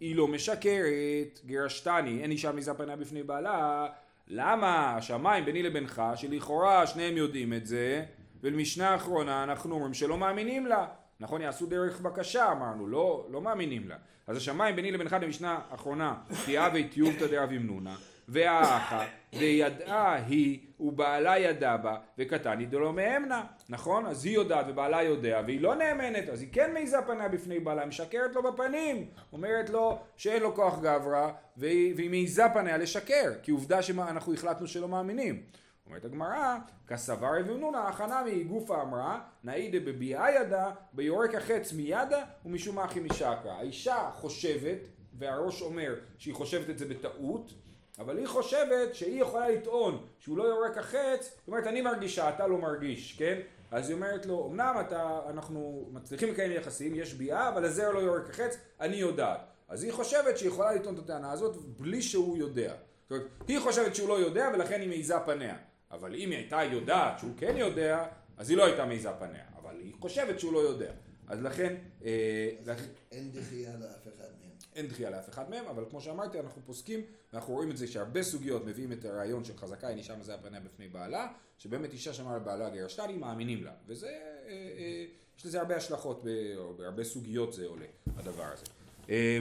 היא 0.00 0.16
לא 0.16 0.28
משקרת, 0.28 1.40
גירשתני, 1.44 2.22
אין 2.22 2.30
אישה 2.30 2.52
מזה 2.52 2.74
פניה 2.74 2.96
בפני 2.96 3.22
בעלה, 3.22 3.86
למה 4.28 4.96
השמיים 4.96 5.44
ביני 5.44 5.62
לבינך, 5.62 6.02
שלכאורה 6.16 6.86
שניהם 6.86 7.16
יודעים 7.16 7.52
את 7.52 7.66
זה, 7.66 8.04
ולמשנה 8.42 8.88
האחרונה 8.88 9.42
אנחנו 9.42 9.74
אומרים 9.74 9.94
שלא 9.94 10.18
מאמינים 10.18 10.66
לה. 10.66 10.86
נכון, 11.20 11.40
יעשו 11.40 11.66
דרך 11.66 12.00
בקשה, 12.00 12.52
אמרנו, 12.52 12.86
לא, 12.86 13.26
לא 13.30 13.40
מאמינים 13.40 13.88
לה. 13.88 13.96
אז 14.26 14.36
השמיים 14.36 14.76
ביני 14.76 14.90
לבינך 14.92 15.16
במשנה 15.20 15.58
האחרונה, 15.70 16.14
תיאבי 16.44 16.84
טיובתא 16.84 17.26
דרבי 17.26 17.58
מנונה, 17.58 17.96
והאחה, 18.28 19.06
וידעה 19.32 20.14
היא, 20.14 20.60
ובעלה 20.80 21.38
ידע 21.38 21.76
בה, 21.76 21.96
וקטני 22.18 22.66
דלא 22.66 22.92
מאמנה, 22.92 23.44
נכון? 23.68 24.06
אז 24.06 24.24
היא 24.24 24.34
יודעת 24.34 24.66
ובעלה 24.68 25.02
יודע, 25.02 25.42
והיא 25.46 25.60
לא 25.60 25.74
נאמנת, 25.74 26.28
אז 26.28 26.40
היא 26.40 26.48
כן 26.52 26.72
מעיזה 26.72 26.96
פניה 27.06 27.28
בפני 27.28 27.60
בעלה, 27.60 27.86
משקרת 27.86 28.34
לו 28.34 28.42
בפנים, 28.42 29.06
אומרת 29.32 29.70
לו 29.70 29.98
שאין 30.16 30.42
לו 30.42 30.54
כוח 30.54 30.78
גברא, 30.78 31.30
והיא, 31.56 31.94
והיא 31.96 32.10
מעיזה 32.10 32.42
פניה 32.54 32.76
לשקר, 32.76 33.32
כי 33.42 33.50
עובדה 33.50 33.82
שאנחנו 33.82 34.34
החלטנו 34.34 34.66
שלא 34.66 34.88
מאמינים. 34.88 35.42
אומרת 35.90 36.04
הגמרא, 36.04 36.56
כסבר 36.88 37.40
אבנונה 37.40 37.88
הכנמי 37.88 38.44
גופה 38.44 38.82
אמרה, 38.82 39.20
נאידה 39.44 39.80
בביאה 39.80 40.30
ידה, 40.30 40.70
ביורק 40.92 41.34
החץ 41.34 41.72
מידה 41.72 42.24
ומשום 42.44 42.78
אחי 42.78 43.00
משקרא. 43.00 43.52
האישה 43.58 44.10
חושבת, 44.14 44.78
והראש 45.18 45.62
אומר 45.62 45.94
שהיא 46.18 46.34
חושבת 46.34 46.70
את 46.70 46.78
זה 46.78 46.86
בטעות, 46.86 47.52
אבל 47.98 48.18
היא 48.18 48.26
חושבת 48.26 48.94
שהיא 48.94 49.22
יכולה 49.22 49.48
לטעון 49.48 50.06
שהוא 50.18 50.38
לא 50.38 50.44
יורק 50.44 50.78
החץ, 50.78 51.34
זאת 51.38 51.48
אומרת 51.48 51.66
אני 51.66 51.80
מרגישה, 51.80 52.28
אתה 52.28 52.46
לא 52.46 52.58
מרגיש, 52.58 53.16
כן? 53.18 53.40
אז 53.70 53.88
היא 53.88 53.94
אומרת 53.94 54.26
לו, 54.26 54.46
אמנם 54.50 54.74
אתה, 54.80 55.20
אנחנו 55.30 55.88
מצליחים 55.92 56.28
לקיים 56.28 56.52
יחסים, 56.52 56.94
יש 56.94 57.14
ביאה, 57.14 57.48
אבל 57.48 57.64
הזרע 57.64 57.92
לא 57.92 57.98
יורק 57.98 58.30
החץ, 58.30 58.56
אני 58.80 58.96
יודעת. 58.96 59.40
אז 59.68 59.84
היא 59.84 59.92
חושבת 59.92 60.38
שהיא 60.38 60.48
יכולה 60.48 60.74
לטעון 60.74 60.94
את 60.94 60.98
הטענה 60.98 61.32
הזאת 61.32 61.56
בלי 61.78 62.02
שהוא 62.02 62.36
יודע. 62.36 62.74
זאת 63.02 63.10
אומרת, 63.10 63.26
היא 63.48 63.60
חושבת 63.60 63.94
שהוא 63.94 64.08
לא 64.08 64.20
יודע 64.20 64.50
ולכן 64.54 64.80
היא 64.80 64.88
מעיזה 64.88 65.14
פניה. 65.26 65.56
אבל 65.90 66.14
אם 66.14 66.30
היא 66.30 66.38
הייתה 66.38 66.62
יודעת 66.72 67.18
שהוא 67.18 67.30
כן 67.36 67.56
יודע, 67.56 68.06
אז 68.36 68.50
היא 68.50 68.58
לא 68.58 68.64
הייתה 68.64 68.84
מעיזה 68.84 69.10
פניה. 69.18 69.44
אבל 69.62 69.74
היא 69.80 69.92
חושבת 70.00 70.40
שהוא 70.40 70.52
לא 70.52 70.58
יודע. 70.58 70.92
אז 71.28 71.42
לכן, 71.42 71.74
אה, 72.04 72.50
לכן 72.66 72.84
אין 73.12 73.30
דחייה 73.32 73.70
לאף 73.80 74.02
אחד. 74.16 74.39
אין 74.74 74.86
דחייה 74.86 75.10
לאף 75.10 75.28
אחד 75.28 75.50
מהם, 75.50 75.64
אבל 75.66 75.84
כמו 75.90 76.00
שאמרתי, 76.00 76.40
אנחנו 76.40 76.62
פוסקים, 76.66 77.00
ואנחנו 77.32 77.54
רואים 77.54 77.70
את 77.70 77.76
זה 77.76 77.86
שהרבה 77.86 78.22
סוגיות 78.22 78.66
מביאים 78.66 78.92
את 78.92 79.04
הרעיון 79.04 79.44
של 79.44 79.56
חזקה, 79.56 79.86
היא 79.86 79.96
אישה 79.96 80.16
מזהה 80.16 80.38
פניה 80.38 80.60
בפני 80.60 80.88
בעלה, 80.88 81.28
שבאמת 81.58 81.92
אישה 81.92 82.12
שאמרה 82.12 82.36
לבעלה 82.36 82.70
גירשתני, 82.70 83.16
מאמינים 83.16 83.64
לה. 83.64 83.72
וזה, 83.86 84.08
אה, 84.08 84.52
אה, 84.52 85.04
יש 85.38 85.46
לזה 85.46 85.60
הרבה 85.60 85.76
השלכות, 85.76 86.20
ב- 86.24 86.54
או 86.56 86.74
בהרבה 86.74 87.04
סוגיות 87.04 87.52
זה 87.52 87.66
עולה, 87.66 87.86
הדבר 88.16 88.44
הזה. 88.44 88.64
אה, 89.10 89.38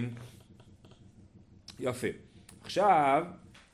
יפה. 1.79 2.07
עכשיו, 2.61 3.25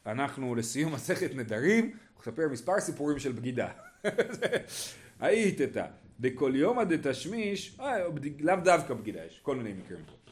אנחנו 0.06 0.56
לסיום 0.56 0.94
מסכת 0.94 1.36
נדרים, 1.36 1.98
נספר 2.20 2.50
מספר 2.52 2.80
סיפורים 2.80 3.20
של 3.20 3.32
בגידה. 3.32 3.72
היית. 5.20 5.62
דכל 6.20 6.52
יומא 6.56 6.84
דתשמיש, 6.84 7.78
אה, 7.80 7.98
לאו 8.40 8.56
דווקא 8.64 8.94
בגידה, 8.94 9.26
יש 9.26 9.40
כל 9.44 9.56
מיני 9.56 9.74
מקרים 9.74 10.00
פה. 10.06 10.25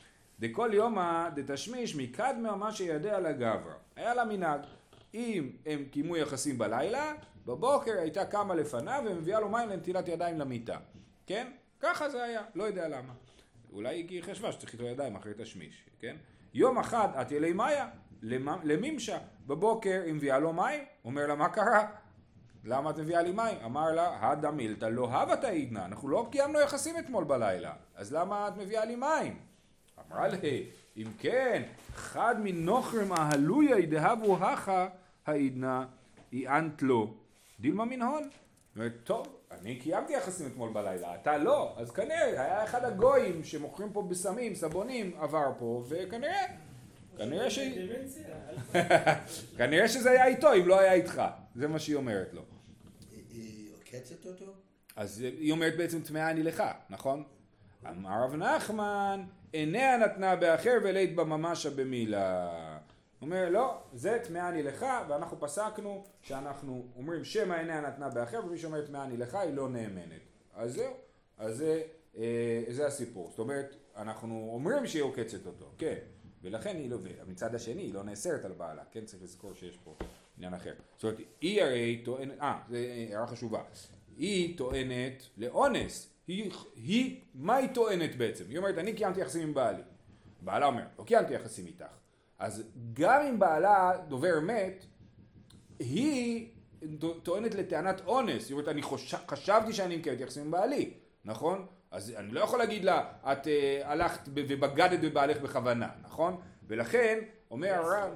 דכל 0.44 0.70
יומא 0.74 1.30
דתשמיש 1.30 1.96
מקדמה 1.96 2.56
מה 2.56 2.72
שידע 2.72 3.20
לגברא. 3.20 3.74
היה 3.96 4.14
לה 4.14 4.26
מנהג. 4.26 4.60
אם 5.14 5.50
הם 5.66 5.84
קיימו 5.92 6.18
יחסים 6.18 6.58
בלילה, 6.58 7.14
בבוקר 7.46 7.92
הייתה 8.00 8.26
קמה 8.26 8.56
לפניו 8.56 9.04
ומביאה 9.06 9.40
לו 9.40 9.50
מים 9.50 9.70
לנטילת 9.70 10.08
ידיים 10.08 10.40
למיטה. 10.40 10.78
כן? 11.28 11.48
ככה 11.80 12.10
זה 12.10 12.24
היה, 12.24 12.42
לא 12.56 12.64
יודע 12.64 12.88
למה. 12.88 13.14
אולי 13.74 14.06
כי 14.08 14.16
היא 14.16 14.24
חשבה 14.24 14.52
שצריך 14.52 14.74
איתו 14.74 14.84
ידיים 14.84 15.16
אחרי 15.16 15.34
תשמיש, 15.38 15.86
כן? 16.00 16.16
יום 16.54 16.78
אחד 16.80 17.08
את 17.22 17.32
אלי 17.32 17.54
מאיה, 17.54 17.88
למ- 18.22 18.60
למימשה, 18.64 19.18
בבוקר 19.48 20.02
היא 20.06 20.14
מביאה 20.14 20.40
לו 20.40 20.54
מים, 20.54 20.84
אומר 21.06 21.28
לה 21.28 21.36
מה 21.36 21.50
קרה? 21.50 21.88
למה 22.64 22.90
את 22.90 22.98
מביאה 23.00 23.22
לי 23.22 23.32
מים? 23.32 23.58
אמר 23.66 23.92
לה, 23.92 24.32
הדה 24.32 24.52
מילתא 24.52 24.86
לא 24.86 25.06
הווה 25.06 25.38
תעידנא, 25.38 25.86
אנחנו 25.86 26.10
לא 26.10 26.28
קיימנו 26.32 26.60
יחסים 26.60 26.96
אתמול 27.00 27.24
בלילה, 27.24 27.74
אז 27.96 28.14
למה 28.14 28.48
את 28.48 28.58
מביאה 28.58 28.86
לי 28.86 28.96
מים? 28.96 29.53
אמרה 30.12 30.28
לי, 30.28 30.66
אם 30.98 31.08
כן, 31.20 31.64
חד 31.94 32.36
מנוכרם 32.44 33.14
אהלויה 33.14 33.86
דהבו 33.86 34.38
הכה 34.38 34.88
העידנא, 35.26 35.84
איאנת 36.34 36.82
לו, 36.82 37.14
דילמה 37.60 37.86
מנהון. 37.86 38.30
טוב, 39.04 39.28
אני 39.52 39.76
קיימתי 39.76 40.14
יחסים 40.14 40.48
אתמול 40.48 40.70
בלילה, 40.74 41.16
אתה 41.16 41.38
לא, 41.38 41.76
אז 41.78 41.92
כנראה 41.92 42.24
היה 42.24 42.64
אחד 42.64 42.86
הגויים 42.86 43.44
שמוכרים 43.44 43.94
פה 43.94 44.02
בסמים, 44.02 44.56
סבונים, 44.56 45.12
עבר 45.20 45.52
פה, 45.60 45.84
וכנראה, 45.88 46.46
כנראה 47.18 47.50
ש... 47.50 47.60
כנראה 49.58 49.88
שזה 49.88 50.12
היה 50.12 50.26
איתו, 50.26 50.54
אם 50.54 50.68
לא 50.68 50.80
היה 50.80 50.94
איתך, 50.94 51.22
זה 51.56 51.68
מה 51.68 51.80
שהיא 51.80 51.96
אומרת 51.96 52.34
לו. 52.34 52.42
היא 53.30 53.70
עוקצת 53.74 54.26
אותו? 54.26 54.54
אז 54.96 55.22
היא 55.22 55.52
אומרת 55.52 55.78
בעצם 55.78 56.02
טמאה 56.02 56.30
אני 56.32 56.44
לך, 56.44 56.64
נכון? 56.90 57.24
אמר 57.90 58.24
רב 58.24 58.36
נחמן, 58.36 59.24
עיניה 59.54 59.98
נתנה 59.98 60.36
באחר 60.36 60.78
ולית 60.84 61.16
בה 61.16 61.24
ממשה 61.24 61.70
במילה. 61.70 62.50
הוא 63.20 63.28
אומר, 63.28 63.50
לא, 63.50 63.82
זה 63.94 64.20
טמאה 64.24 64.50
אני 64.50 64.64
לך, 64.64 64.86
ואנחנו 65.08 65.40
פסקנו 65.40 66.04
שאנחנו 66.22 66.86
אומרים 66.96 67.24
שמא 67.24 67.54
עיניה 67.54 67.82
נתנה 67.82 68.10
באחר, 68.10 68.46
ומי 68.46 68.58
שאומר 68.58 68.86
טמאה 68.86 69.04
אני 69.04 69.18
לך 69.18 69.36
היא 69.36 69.54
לא 69.54 69.70
נאמנת. 69.70 70.22
אז 70.54 70.74
זהו, 70.74 70.94
אז 71.38 71.58
זה, 71.58 71.82
אה, 72.18 72.64
זה 72.70 72.88
הסיפור. 72.88 73.30
זאת 73.30 73.40
אומרת, 73.40 73.76
אנחנו 73.98 74.50
אומרים 74.54 74.88
שהיא 74.88 75.04
עוקצת 75.04 75.46
אותו, 75.46 75.72
כן, 75.78 75.98
ולכן 76.42 76.76
היא 76.76 76.90
לא, 76.90 76.98
ומצד 77.26 77.56
השני 77.56 77.82
היא 77.82 77.94
לא 77.94 78.04
נאסרת 78.04 78.46
על 78.46 78.52
בעלה, 78.52 78.84
כן, 78.92 79.06
צריך 79.06 79.24
לזכור 79.24 79.54
שיש 79.54 79.78
פה 79.78 79.96
עניין 80.38 80.54
אחר. 80.54 80.74
זאת 80.96 81.04
אומרת, 81.04 81.18
היא 81.42 81.64
הרי 81.64 82.02
טוענת, 82.06 82.42
אה, 82.42 82.60
זו 82.70 82.76
הערה 82.76 83.28
חשובה, 83.28 83.62
היא 84.18 84.58
טוענת 84.58 85.24
לאונס, 85.38 86.13
היא, 86.28 86.52
היא, 86.76 87.22
מה 87.36 87.56
היא 87.56 87.70
טוענת 87.74 88.16
בעצם? 88.16 88.44
היא 88.50 88.58
אומרת, 88.58 88.78
אני 88.78 88.94
קיימתי 88.94 89.22
יחסים 89.22 89.42
עם 89.42 89.54
בעלי. 89.54 89.82
בעלה 90.42 90.66
אומר, 90.66 90.84
לא 91.00 91.04
קיימתי 91.04 91.34
יחסים 91.34 91.66
איתך. 91.66 91.86
אז 92.40 92.64
גם 92.94 93.22
אם 93.22 93.40
בעלה 93.40 93.92
דובר 94.08 94.38
אמת, 94.38 94.86
היא 95.80 96.48
טוענת 97.24 97.56
לטענת 97.56 98.02
אונס, 98.06 98.50
היא 98.50 98.54
אומרת, 98.54 98.68
אני 98.68 98.82
חוש... 98.82 99.16
חשבתי 99.28 99.74
שאני 99.74 99.98
מקיימת 99.98 100.20
יחסים 100.20 100.44
עם 100.44 100.52
בעלי, 100.52 100.94
נכון? 101.26 101.66
אז 101.92 102.14
אני 102.18 102.32
לא 102.32 102.40
יכול 102.40 102.60
להגיד 102.60 102.86
לה, 102.86 103.12
את 103.32 103.46
uh, 103.46 103.50
הלכת 103.84 104.22
ובגדת 104.28 105.00
בבעלך 105.00 105.38
בכוונה, 105.38 105.90
נכון? 106.04 106.42
ולכן, 106.68 107.20
אומר 107.52 107.74
הרב, 107.74 108.12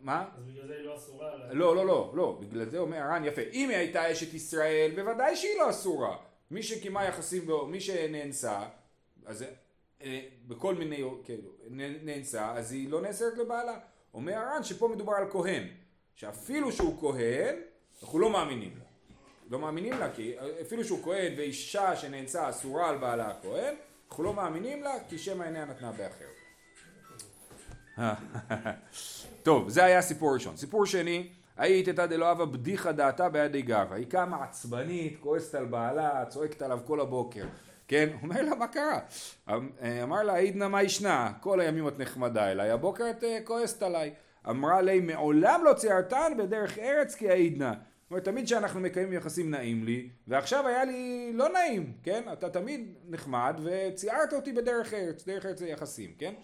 מה? 0.00 0.24
אז 0.36 0.44
בגלל 0.44 0.66
זה 0.66 0.74
היא 0.74 0.84
לא 0.84 0.96
אסורה. 0.96 1.30
לא, 1.50 1.76
לא, 1.76 1.86
לא, 1.86 2.12
לא, 2.14 2.38
בגלל 2.40 2.64
זה 2.64 2.78
אומר 2.78 2.96
הר"ן 2.96 3.24
יפה, 3.24 3.42
אם 3.52 3.68
היא 3.68 3.78
הייתה 3.78 4.12
אשת 4.12 4.34
ישראל, 4.34 4.92
בוודאי 4.94 5.36
שהיא 5.36 5.58
לא 5.58 5.70
אסורה. 5.70 6.16
מי 6.54 6.62
שקיימה 6.62 7.04
יחסים, 7.04 7.50
מי 7.68 7.80
שנאנסה, 7.80 8.62
אז 9.26 9.44
אה, 10.02 10.20
בכל 10.46 10.74
מיני, 10.74 11.02
כאילו, 11.24 11.50
נאנסה, 12.02 12.52
אז 12.52 12.72
היא 12.72 12.88
לא 12.88 13.02
נאסרת 13.02 13.38
לבעלה. 13.38 13.78
אומר 14.14 14.34
הר"ן 14.34 14.64
שפה 14.64 14.88
מדובר 14.88 15.12
על 15.12 15.30
כהן, 15.30 15.62
שאפילו 16.14 16.72
שהוא 16.72 17.00
כהן, 17.00 17.56
אנחנו 18.02 18.18
לא 18.18 18.30
מאמינים 18.30 18.74
לה. 18.78 18.84
לא 19.50 19.58
מאמינים 19.58 19.92
לה, 19.92 20.12
כי 20.14 20.34
אפילו 20.62 20.84
שהוא 20.84 21.04
כהן 21.04 21.32
ואישה 21.36 21.96
שנאנסה 21.96 22.50
אסורה 22.50 22.88
על 22.88 22.98
בעלה 22.98 23.28
הכהן, 23.28 23.74
אנחנו 24.08 24.24
לא 24.24 24.34
מאמינים 24.34 24.82
לה, 24.82 24.94
כי 25.08 25.18
שמא 25.18 25.44
עיניה 25.44 25.64
נתנה 25.64 25.92
באחר. 25.92 26.28
טוב, 29.42 29.68
זה 29.68 29.84
היה 29.84 30.02
סיפור 30.02 30.34
ראשון. 30.34 30.56
סיפור 30.56 30.86
שני, 30.86 31.28
היית 31.56 31.88
תתא 31.88 32.06
דלא 32.06 32.30
הווה 32.30 32.46
בדיחה 32.46 32.92
דעתה 32.92 33.28
בידי 33.28 33.62
גברא. 33.62 33.94
היא 33.94 34.06
קמה 34.06 34.44
עצבנית, 34.44 35.16
כועסת 35.20 35.54
על 35.54 35.64
בעלה, 35.64 36.24
צועקת 36.28 36.62
עליו 36.62 36.80
כל 36.84 37.00
הבוקר. 37.00 37.44
כן? 37.88 38.08
אומר 38.22 38.42
לה, 38.42 38.54
מה 38.54 38.66
קרה? 38.66 38.98
אמ- 39.50 39.70
אמר 40.02 40.22
לה, 40.22 40.34
עידנא 40.34 40.68
מה 40.68 40.82
ישנה? 40.82 41.32
כל 41.40 41.60
הימים 41.60 41.88
את 41.88 41.98
נחמדה 41.98 42.50
אליי, 42.50 42.70
הבוקר 42.70 43.10
את 43.10 43.24
אה, 43.24 43.38
כועסת 43.44 43.82
עליי. 43.82 44.14
אמרה 44.48 44.82
לי, 44.82 45.00
מעולם 45.00 45.60
לא 45.64 45.72
ציירתן 45.72 46.32
בדרך 46.38 46.78
ארץ 46.78 47.14
כי 47.14 47.30
העידנא. 47.30 47.72
זאת 47.72 48.10
אומרת, 48.10 48.24
תמיד 48.24 48.44
כשאנחנו 48.44 48.80
מקיימים 48.80 49.12
יחסים 49.12 49.50
נעים 49.50 49.84
לי, 49.84 50.08
ועכשיו 50.28 50.66
היה 50.66 50.84
לי 50.84 51.30
לא 51.34 51.48
נעים, 51.48 51.92
כן? 52.02 52.22
אתה 52.32 52.50
תמיד 52.50 52.94
נחמד, 53.08 53.60
וציירת 53.64 54.32
אותי 54.32 54.52
בדרך 54.52 54.94
ארץ, 54.94 55.26
דרך 55.26 55.46
ארץ 55.46 55.58
זה 55.58 55.68
יחסים, 55.68 56.10
כן? 56.18 56.34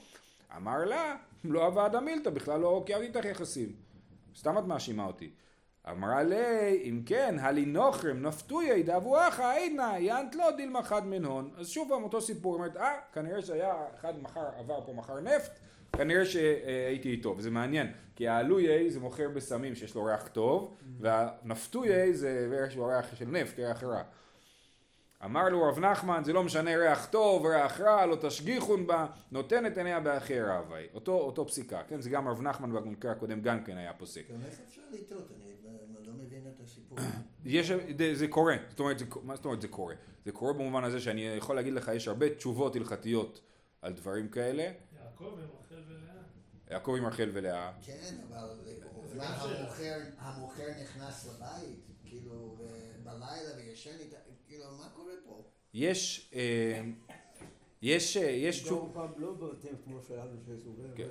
אמר 0.57 0.85
לה, 0.85 1.17
לא 1.45 1.67
עבדה 1.67 2.01
מילתא, 2.01 2.31
בכלל 2.31 2.61
לא 2.61 2.83
קיימתי 2.87 3.07
איתך 3.07 3.25
יחסים. 3.25 3.90
סתם 4.37 4.59
את 4.59 4.65
מאשימה 4.65 5.05
אותי. 5.05 5.31
אמרה 5.91 6.23
לי, 6.23 6.83
אם 6.85 7.03
כן, 7.07 7.37
הלי 7.39 7.65
נוכרם 7.65 8.23
נפתויה 8.23 8.83
דאבו 8.83 9.29
אחא 9.29 9.57
עידנא, 9.57 9.97
יענת 9.99 10.35
לא 10.35 10.51
דילמה 10.57 10.83
חד 10.83 11.07
מנהון. 11.07 11.51
אז 11.57 11.69
שוב 11.69 11.89
פעם 11.89 12.03
אותו 12.03 12.21
סיפור, 12.21 12.55
אומרת, 12.55 12.77
אה, 12.77 12.97
כנראה 13.13 13.43
שהיה 13.43 13.75
אחד 14.01 14.23
מחר, 14.23 14.49
עבר 14.59 14.81
פה 14.87 14.93
מחר 14.93 15.21
נפט, 15.21 15.51
כנראה 15.93 16.25
שהייתי 16.25 17.11
איתו, 17.11 17.35
וזה 17.39 17.51
מעניין, 17.51 17.93
כי 18.17 18.29
העלויי 18.29 18.91
זה 18.91 19.01
מוכר 19.01 19.29
בסמים 19.29 19.75
שיש 19.75 19.95
לו 19.95 20.05
ריח 20.05 20.29
טוב, 20.29 20.77
והנפתויי 20.99 22.15
זה 22.15 22.49
ריח 22.51 23.15
של 23.15 23.27
נפט, 23.29 23.59
ריח 23.59 23.85
רע. 23.85 24.03
אמר 25.25 25.49
לו 25.49 25.63
רב 25.69 25.79
נחמן, 25.79 26.23
זה 26.25 26.33
לא 26.33 26.45
משנה 26.45 26.77
ריח 26.77 27.07
טוב, 27.07 27.47
ריח 27.47 27.81
רע, 27.81 28.07
לא 28.07 28.17
תשגיחון 28.21 28.87
בה, 28.87 29.07
נותן 29.31 29.67
את 29.67 29.77
עיניה 29.79 30.01
באחר 30.01 30.51
אהבי. 30.51 30.87
אותו, 30.95 31.13
אותו 31.13 31.47
פסיקה, 31.47 31.83
כן? 31.89 32.01
זה 32.01 32.11
גם 32.11 32.29
רב 32.29 32.43
נחמן 32.43 32.73
במקרה 32.73 33.13
הקודם 33.13 33.41
גם 33.41 33.65
כן 33.65 33.77
היה 33.77 33.93
פוסק. 33.93 34.31
גם 34.31 34.43
איך 34.43 34.59
אפשר 34.69 34.83
לטעות? 34.93 35.29
אני 35.37 35.53
לא- 35.65 36.07
לא 36.07 36.13
מבין 36.13 36.47
את 36.55 36.61
הסיפור. 36.61 36.99
יש, 37.45 37.71
זה, 37.99 38.15
זה 38.15 38.29
קורה, 38.29 38.57
זאת 38.71 38.81
אומרת, 38.81 38.99
זה, 38.99 39.05
מה 39.23 39.37
זאת 39.37 39.45
אומרת 39.45 39.61
זה 39.63 39.69
קורה? 39.69 39.95
זה 40.25 40.33
קורה 40.33 40.53
במובן 40.53 40.85
הזה 40.85 41.01
שאני 41.01 41.21
יכול 41.27 41.57
להגיד 41.57 41.73
לך, 41.73 41.91
יש 41.95 42.09
הרבה 42.09 42.35
תשובות 42.35 42.77
הלכתיות 42.77 43.41
על 43.83 43.93
דברים 43.93 44.29
כאלה. 44.29 44.63
יעקב 45.03 45.25
עם 45.39 45.49
רחל 45.61 45.83
ולאה. 45.89 46.23
יעקב 46.71 46.95
עם 46.99 47.07
רחל 47.07 47.31
ולאה. 47.33 47.73
כן, 47.83 48.17
אבל 48.29 48.49
אולי 49.15 49.27
המוכר, 49.27 49.99
המוכר 50.19 50.67
נכנס 50.83 51.29
לבית, 51.29 51.81
כאילו, 52.05 52.57
בלילה 53.05 53.57
וישן 53.57 53.99
איתה, 54.01 54.17
כאילו, 54.51 54.65
מה 54.79 54.89
קורה 54.95 55.13
פה? 55.25 55.43
יש, 55.75 56.31
אה, 56.35 56.83
יש, 57.83 58.17
אה, 58.17 58.31
יש 58.31 58.63
תשוב... 58.63 58.97
לא. 59.17 59.37
כן. 60.95 61.09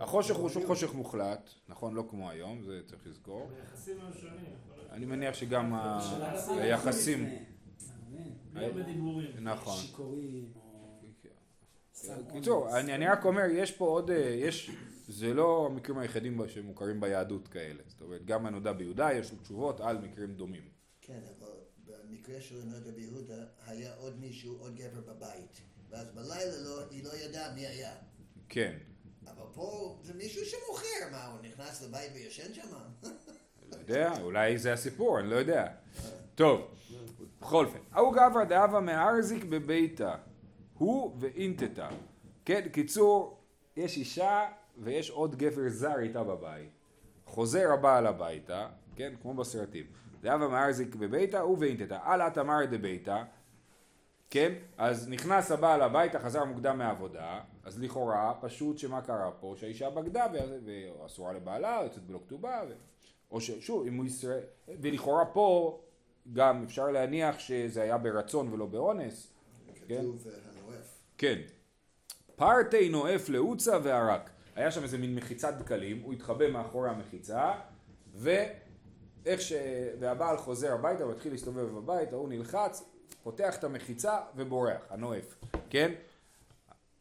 החושך 0.00 0.36
הוא 0.36 0.48
שוב 0.48 0.66
חושך 0.66 0.94
מוחלט, 0.94 1.50
נכון? 1.68 1.94
לא 1.94 2.04
כמו 2.10 2.30
היום, 2.30 2.62
זה 2.62 2.80
צריך 2.86 3.06
לזכור. 3.06 3.50
היחסים 3.56 4.00
הם 4.00 4.12
שונים. 4.12 4.54
אני 4.90 5.06
מניח 5.06 5.34
שגם 5.34 5.74
היחסים... 6.58 7.28
בדיבורים. 8.52 9.30
נכון. 9.40 9.78
קיצור, 12.32 12.62
אונס. 12.62 12.74
אני, 12.74 12.94
אני 12.94 13.06
רק 13.06 13.24
אומר, 13.24 13.44
יש 13.50 13.72
פה 13.72 13.84
עוד, 13.84 14.10
אה, 14.10 14.16
יש, 14.16 14.70
זה 15.08 15.34
לא 15.34 15.66
המקרים 15.70 15.98
היחידים 15.98 16.40
שמוכרים 16.48 17.00
ביהדות 17.00 17.48
כאלה. 17.48 17.82
זאת 17.86 18.00
אומרת, 18.00 18.24
גם 18.24 18.46
הנודע 18.46 18.72
ביהודה 18.72 19.12
יש 19.12 19.32
לו 19.32 19.38
תשובות 19.38 19.80
על 19.80 19.98
מקרים 19.98 20.34
דומים. 20.34 20.62
כן, 21.00 21.20
אבל 21.38 21.41
במקרה 22.12 22.40
של 22.40 22.60
הנודע 22.60 22.90
ביהודה, 22.90 23.44
היה 23.66 23.94
עוד 23.94 24.20
מישהו, 24.20 24.56
עוד 24.60 24.76
גבר 24.76 25.00
בבית. 25.00 25.60
ואז 25.90 26.06
בלילה 26.14 26.58
לא, 26.64 26.82
היא 26.90 27.04
לא 27.04 27.10
ידעה 27.16 27.54
מי 27.54 27.66
היה. 27.66 27.92
כן. 28.48 28.78
אבל 29.26 29.46
פה 29.54 29.98
זה 30.02 30.14
מישהו 30.14 30.44
שמוכר, 30.44 31.10
מה, 31.12 31.26
הוא 31.26 31.38
נכנס 31.42 31.82
לבית 31.82 32.10
וישן 32.14 32.54
שם? 32.54 32.68
לא 33.70 33.76
יודע, 33.76 34.12
אולי 34.20 34.58
זה 34.58 34.72
הסיפור, 34.72 35.20
אני 35.20 35.30
לא 35.30 35.36
יודע. 35.36 35.66
טוב, 36.34 36.74
בכל 37.40 37.66
אופן. 37.66 37.78
ההוא 37.92 38.12
גברא 38.12 38.44
דאבה 38.44 38.80
מארזיק 38.80 39.44
בביתה, 39.44 40.14
הוא 40.78 41.16
ואינטתה. 41.20 41.88
כן, 42.44 42.68
קיצור, 42.72 43.40
יש 43.76 43.96
אישה 43.96 44.48
ויש 44.78 45.10
עוד 45.10 45.36
גבר 45.36 45.68
זר 45.68 45.98
איתה 45.98 46.24
בבית. 46.24 46.70
חוזר 47.26 47.72
הבעל 47.72 48.06
הביתה, 48.06 48.68
כן, 48.96 49.14
כמו 49.22 49.34
בסרטים. 49.34 49.86
דאבה 50.22 50.48
מארזיק 50.48 50.94
בביתה, 50.94 51.40
הוא 51.40 51.56
ואינטתה. 51.60 52.14
אלא 52.14 52.28
תמר 52.28 52.64
דביתה, 52.64 53.24
כן, 54.30 54.52
אז 54.78 55.08
נכנס 55.08 55.50
הבעל 55.50 55.82
הביתה, 55.82 56.18
חזר 56.18 56.44
מוקדם 56.44 56.78
מהעבודה, 56.78 57.40
אז 57.64 57.80
לכאורה, 57.80 58.32
פשוט 58.40 58.78
שמה 58.78 59.00
קרה 59.00 59.30
פה? 59.40 59.54
שהאישה 59.56 59.90
בגדה 59.90 60.26
ו- 60.32 60.58
ואסורה 61.02 61.32
לבעלה, 61.32 61.80
יוצאת 61.84 62.02
בלא 62.02 62.18
כתובה, 62.26 62.60
ו... 62.68 62.72
או 63.30 63.40
ששוב, 63.40 63.86
אם 63.86 63.96
הוא 63.96 64.06
ישראל, 64.06 64.40
ולכאורה 64.68 65.24
פה 65.24 65.80
גם 66.32 66.62
אפשר 66.64 66.86
להניח 66.86 67.38
שזה 67.38 67.82
היה 67.82 67.98
ברצון 67.98 68.52
ולא 68.52 68.66
באונס, 68.66 69.32
כן? 69.88 70.04
כן. 71.18 71.38
פרטי 72.36 72.88
נואף 72.88 73.28
לעוצה 73.28 73.78
וערק. 73.82 74.30
היה 74.56 74.70
שם 74.70 74.82
איזה 74.82 74.98
מין 74.98 75.14
מחיצת 75.14 75.54
דקלים, 75.58 76.00
הוא 76.02 76.12
התחבא 76.12 76.50
מאחורי 76.50 76.90
המחיצה, 76.90 77.52
ואיך 79.24 79.40
ש... 79.40 79.52
והבעל 80.00 80.36
חוזר 80.36 80.72
הביתה 80.72 81.06
ומתחיל 81.06 81.32
להסתובב 81.32 81.62
בבית, 81.62 82.12
ההוא 82.12 82.28
נלחץ, 82.28 82.84
פותח 83.22 83.56
את 83.58 83.64
המחיצה 83.64 84.16
ובורח, 84.36 84.80
הנואף, 84.90 85.34
כן? 85.70 85.92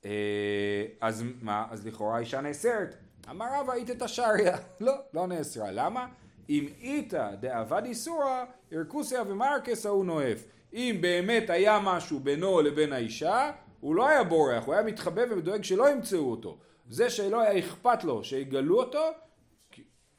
אה, 0.06 0.86
אז 1.02 1.24
מה, 1.42 1.66
אז 1.72 1.88
לכאורה 1.88 2.16
האישה 2.16 2.42
נאסרת. 2.42 2.96
אמר 3.30 3.46
רבא 3.60 3.74
איתא 3.74 3.94
תשריה. 4.00 4.58
לא, 4.80 4.94
לא 5.14 5.28
נאסרה. 5.28 5.72
למה? 5.72 6.08
אם 6.50 6.68
איתא 6.82 7.36
דאבד 7.40 7.82
איסורא, 7.86 8.44
ארקוסיה 8.74 9.22
ומרקס 9.28 9.86
ההוא 9.86 10.06
נואף. 10.06 10.44
אם 10.74 10.98
באמת 11.02 11.50
היה 11.50 11.80
משהו 11.84 12.20
בינו 12.20 12.62
לבין 12.62 12.94
האישה, 12.94 13.52
הוא 13.80 13.96
לא 13.96 14.08
היה 14.08 14.24
בורח, 14.24 14.66
הוא 14.66 14.74
היה 14.74 14.84
מתחבא 14.84 15.22
ודואג 15.30 15.64
שלא 15.64 15.90
ימצאו 15.90 16.32
אותו. 16.32 16.58
זה 16.90 17.10
שלא 17.10 17.42
היה 17.42 17.60
אכפת 17.60 18.04
לו 18.04 18.24
שיגלו 18.24 18.80
אותו, 18.80 19.10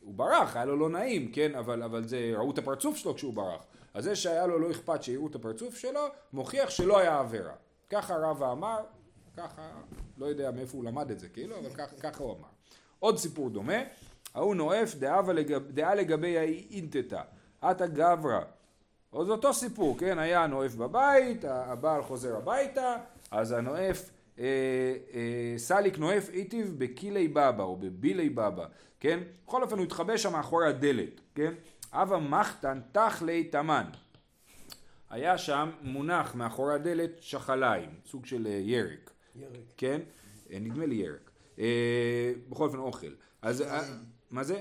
הוא 0.04 0.14
ברח, 0.14 0.56
היה 0.56 0.64
לו 0.64 0.76
לא 0.76 0.88
נעים, 0.88 1.32
כן, 1.32 1.54
אבל, 1.54 1.82
אבל 1.82 2.08
זה, 2.08 2.32
ראו 2.36 2.50
את 2.50 2.58
הפרצוף 2.58 2.96
שלו 2.96 3.14
כשהוא 3.14 3.34
ברח. 3.34 3.64
אז 3.94 4.04
זה 4.04 4.16
שהיה 4.16 4.46
לו 4.46 4.58
לא 4.58 4.70
אכפת 4.70 5.02
שיראו 5.02 5.26
את 5.26 5.34
הפרצוף 5.34 5.76
שלו, 5.76 6.00
מוכיח 6.32 6.70
שלא 6.70 6.98
היה 6.98 7.18
עבירה. 7.18 7.52
ככה 7.90 8.16
רבא 8.16 8.52
אמר, 8.52 8.80
ככה, 9.36 9.70
לא 10.18 10.26
יודע 10.26 10.50
מאיפה 10.50 10.76
הוא 10.76 10.84
למד 10.84 11.10
את 11.10 11.20
זה, 11.20 11.28
כאילו, 11.28 11.58
אבל 11.58 11.70
ככה, 11.70 11.96
ככה 12.00 12.24
הוא 12.24 12.32
אמר. 12.32 12.48
עוד 12.98 13.18
סיפור 13.18 13.50
דומה, 13.50 13.78
ההוא 14.34 14.54
נואף 14.54 14.94
דעה, 14.94 15.32
לגב, 15.32 15.78
לגבי 15.78 16.38
האינטטה, 16.38 17.22
עתה 17.60 17.86
גברא. 17.86 18.40
עוד 19.10 19.30
אותו 19.30 19.54
סיפור, 19.54 19.98
כן, 19.98 20.18
היה 20.18 20.46
נואף 20.46 20.74
בבית, 20.74 21.44
הבעל 21.44 22.02
חוזר 22.02 22.36
הביתה, 22.36 22.96
אז 23.30 23.52
הנואף, 23.52 24.10
סליק 25.56 25.98
נואף 25.98 26.28
איטיב 26.28 26.74
בקילי 26.78 27.28
בבא 27.28 27.62
או 27.62 27.76
בבילי 27.76 28.28
בבא, 28.28 28.66
כן? 29.00 29.20
בכל 29.46 29.62
אופן 29.62 29.76
הוא 29.76 29.84
התחבא 29.84 30.16
שם 30.16 30.32
מאחורי 30.32 30.68
הדלת, 30.68 31.20
כן? 31.34 31.54
אבא 31.92 32.18
מחתן 32.18 32.80
תכלי 32.92 33.44
תמן. 33.44 33.84
היה 35.10 35.38
שם 35.38 35.70
מונח 35.82 36.34
מאחורי 36.34 36.74
הדלת 36.74 37.10
שחליים, 37.20 37.90
סוג 38.06 38.26
של 38.26 38.46
אה, 38.46 38.52
ירק, 38.52 39.10
ירק. 39.36 39.50
כן? 39.76 40.00
אה, 40.52 40.58
נדמה 40.58 40.86
לי 40.86 40.94
ירק. 40.94 41.30
אה, 41.58 42.32
בכל 42.48 42.64
אופן 42.64 42.78
אוכל. 42.78 43.12
אז... 43.42 43.62
אה. 43.62 43.82
מה 44.30 44.44
זה? 44.44 44.60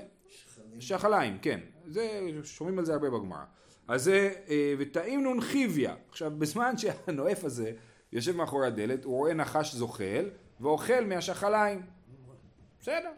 שחליים, 0.78 1.38
כן. 1.42 1.60
זה, 1.86 2.20
שומעים 2.44 2.78
על 2.78 2.84
זה 2.84 2.92
הרבה 2.92 3.10
בגמרא. 3.10 3.44
אז 3.88 4.04
זה, 4.04 4.34
אה, 4.48 4.74
ותאים 4.78 5.22
נון 5.22 5.40
חיביה. 5.40 5.94
עכשיו, 6.10 6.32
בזמן 6.38 6.78
שהנואף 6.78 7.44
הזה 7.44 7.72
יושב 8.12 8.36
מאחורי 8.36 8.66
הדלת, 8.66 9.04
הוא 9.04 9.16
רואה 9.16 9.34
נחש 9.34 9.74
זוחל, 9.74 10.30
ואוכל 10.60 11.04
מהשחליים. 11.04 11.82
בסדר. 12.80 13.10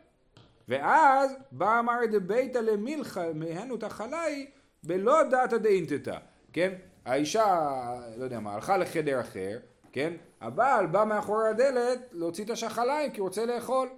ואז 0.69 1.31
בא 1.53 1.79
אמר 1.79 1.99
דביתא 2.13 2.59
למילכה 2.59 3.33
מהנו 3.35 3.77
תחלאי 3.77 4.47
בלא 4.83 5.23
דעתא 5.23 5.57
דאינטתא, 5.57 6.17
כן? 6.53 6.75
האישה, 7.05 7.71
לא 8.17 8.25
יודע 8.25 8.41
מה, 8.41 8.55
הלכה 8.55 8.77
לחדר 8.77 9.21
אחר, 9.21 9.59
כן? 9.93 10.13
הבעל 10.41 10.87
בא 10.87 11.05
מאחורי 11.05 11.49
הדלת 11.49 11.99
להוציא 12.13 12.45
את 12.45 12.51
השחליים 12.51 13.11
כי 13.11 13.21
הוא 13.21 13.29
רוצה 13.29 13.47
לאכול. 13.47 13.89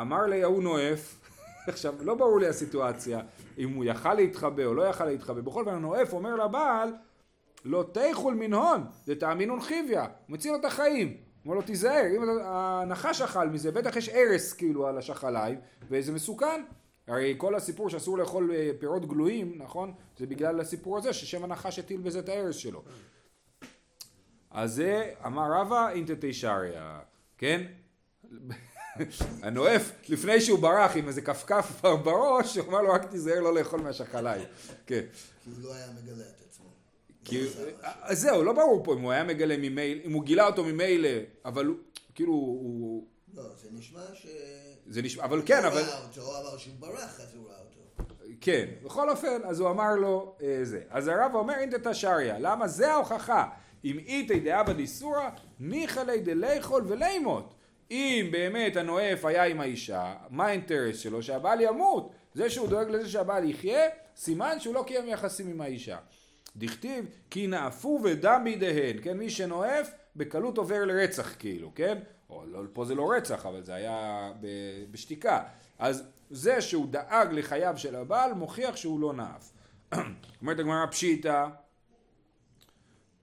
אמר 0.00 0.26
לי 0.26 0.42
ההוא 0.42 0.62
נואף, 0.62 1.20
עכשיו 1.68 1.94
לא 2.00 2.14
ברור 2.14 2.40
לי 2.40 2.48
הסיטואציה, 2.48 3.20
אם 3.58 3.74
הוא 3.74 3.84
יכל 3.84 4.14
להתחבא 4.14 4.64
או 4.64 4.74
לא 4.74 4.82
יכל 4.82 5.04
להתחבא, 5.04 5.40
בכל 5.40 5.60
אופן 5.60 5.74
הנואף 5.74 6.12
אומר 6.12 6.34
לבעל, 6.34 6.92
לא 7.64 7.84
תיכול 7.92 8.34
מן 8.34 8.52
הון, 8.52 8.84
דתאמינון 9.06 9.60
חיביה, 9.60 10.06
מציל 10.28 10.52
לו 10.52 10.58
את 10.58 10.64
החיים, 10.64 11.16
אומר 11.44 11.54
לו 11.54 11.62
תיזהר, 11.62 12.06
אם 12.16 12.22
הנחש 12.44 13.20
אכל 13.20 13.48
מזה, 13.48 13.70
בטח 13.70 13.96
יש 13.96 14.08
הרס 14.08 14.52
כאילו 14.52 14.86
על 14.86 14.98
השחליים, 14.98 15.60
וזה 15.90 16.12
מסוכן, 16.12 16.62
הרי 17.06 17.34
כל 17.38 17.54
הסיפור 17.54 17.90
שאסור 17.90 18.18
לאכול 18.18 18.52
אה, 18.54 18.70
פירות 18.78 19.08
גלויים, 19.08 19.62
נכון? 19.62 19.94
זה 20.18 20.26
בגלל 20.26 20.60
הסיפור 20.60 20.98
הזה 20.98 21.12
ששם 21.12 21.44
הנחש 21.44 21.78
הטיל 21.78 22.00
בזה 22.00 22.18
את 22.18 22.28
ההרס 22.28 22.56
שלו. 22.56 22.82
אז 24.50 24.74
זה 24.74 25.12
אמר 25.26 25.52
רבא 25.52 25.88
אינטה 25.88 26.12
תשריה, 26.20 27.00
כן? 27.38 27.62
הנואף, 29.42 29.92
לפני 30.08 30.40
שהוא 30.40 30.58
ברח 30.58 30.96
עם 30.96 31.08
איזה 31.08 31.22
כפכף 31.22 31.80
בראש, 32.04 32.58
הוא 32.58 32.68
אמר 32.68 32.82
לו 32.82 32.92
רק 32.92 33.10
תיזהר 33.10 33.40
לא 33.40 33.54
לאכול 33.54 33.80
מהשחליים. 33.80 34.46
כן. 34.86 35.04
כי 35.44 35.50
הוא 35.50 35.58
לא 35.62 35.74
היה 35.74 35.86
מגלה 35.90 36.24
את 36.24 36.42
עצמו. 36.48 36.53
כי, 37.24 37.40
לא 37.40 37.46
משהו. 37.46 37.64
אז 38.02 38.20
זהו, 38.20 38.42
לא 38.42 38.52
ברור 38.52 38.84
פה 38.84 38.94
אם 38.94 39.00
הוא 39.00 39.12
היה 39.12 39.24
מגלה 39.24 39.56
ממילא, 39.56 40.00
אם 40.04 40.12
הוא 40.12 40.24
גילה 40.24 40.46
אותו 40.46 40.64
ממילא, 40.64 41.08
אבל 41.44 41.66
הוא, 41.66 41.76
כאילו, 42.14 42.32
הוא, 42.32 43.06
לא, 43.34 43.42
זה 43.62 43.68
נשמע 43.72 44.00
ש... 44.14 44.26
זה 44.86 45.02
נשמע, 45.02 45.24
אבל 45.24 45.42
כן, 45.46 45.58
הוא 45.58 45.66
אבל, 45.66 45.80
ראה 45.80 46.04
אותו, 46.06 46.38
אבל 46.40 46.58
כשהוא 46.58 46.74
ברח 46.78 47.20
אז 47.20 47.34
הוא 47.34 47.48
ראה 47.48 47.58
אותו. 47.58 48.14
כן, 48.40 48.68
בכל 48.82 49.10
אופן, 49.10 49.40
אז 49.44 49.60
הוא 49.60 49.70
אמר 49.70 49.94
לו 49.94 50.36
אה, 50.42 50.58
זה. 50.62 50.82
אז 50.90 51.08
הרב 51.08 51.30
אומר 51.34 51.54
אינטה 51.54 51.90
תשריה, 51.90 52.38
למה 52.38 52.68
זה 52.68 52.92
ההוכחה? 52.92 53.48
אם 53.84 53.98
איתי 53.98 54.40
דאבא 54.40 54.72
דיסורא, 54.72 55.28
ניחא 55.60 56.00
ליה 56.00 56.22
דליכול 56.22 56.84
ולימות. 56.86 57.54
אם 57.90 58.28
באמת 58.32 58.76
הנואף 58.76 59.24
היה 59.24 59.44
עם 59.44 59.60
האישה, 59.60 60.14
מה 60.30 60.46
האינטרס 60.46 60.98
שלו? 60.98 61.22
שהבעל 61.22 61.60
ימות. 61.60 62.10
זה 62.34 62.50
שהוא 62.50 62.68
דואג 62.68 62.90
לזה 62.90 63.08
שהבעל 63.08 63.50
יחיה, 63.50 63.88
סימן 64.16 64.60
שהוא 64.60 64.74
לא 64.74 64.84
קיים 64.86 65.08
יחסים 65.08 65.48
עם 65.48 65.60
האישה. 65.60 65.98
דכתיב 66.56 67.06
כי 67.30 67.46
נאפו 67.46 68.00
ודם 68.04 68.40
בידיהן, 68.44 68.96
כן? 69.02 69.18
מי 69.18 69.30
שנואף 69.30 69.90
בקלות 70.16 70.58
עובר 70.58 70.84
לרצח 70.84 71.34
כאילו, 71.38 71.72
כן? 71.74 71.98
או 72.30 72.44
לא, 72.46 72.60
פה 72.72 72.84
זה 72.84 72.94
לא 72.94 73.12
רצח, 73.16 73.46
אבל 73.46 73.62
זה 73.62 73.74
היה 73.74 74.30
בשתיקה. 74.90 75.42
אז 75.78 76.08
זה 76.30 76.60
שהוא 76.60 76.86
דאג 76.86 77.32
לחייו 77.32 77.74
של 77.76 77.96
הבעל 77.96 78.34
מוכיח 78.34 78.76
שהוא 78.76 79.00
לא 79.00 79.12
נאף. 79.12 79.52
אומרת 80.40 80.58
הגמרא 80.58 80.86
פשיטא, 80.86 81.46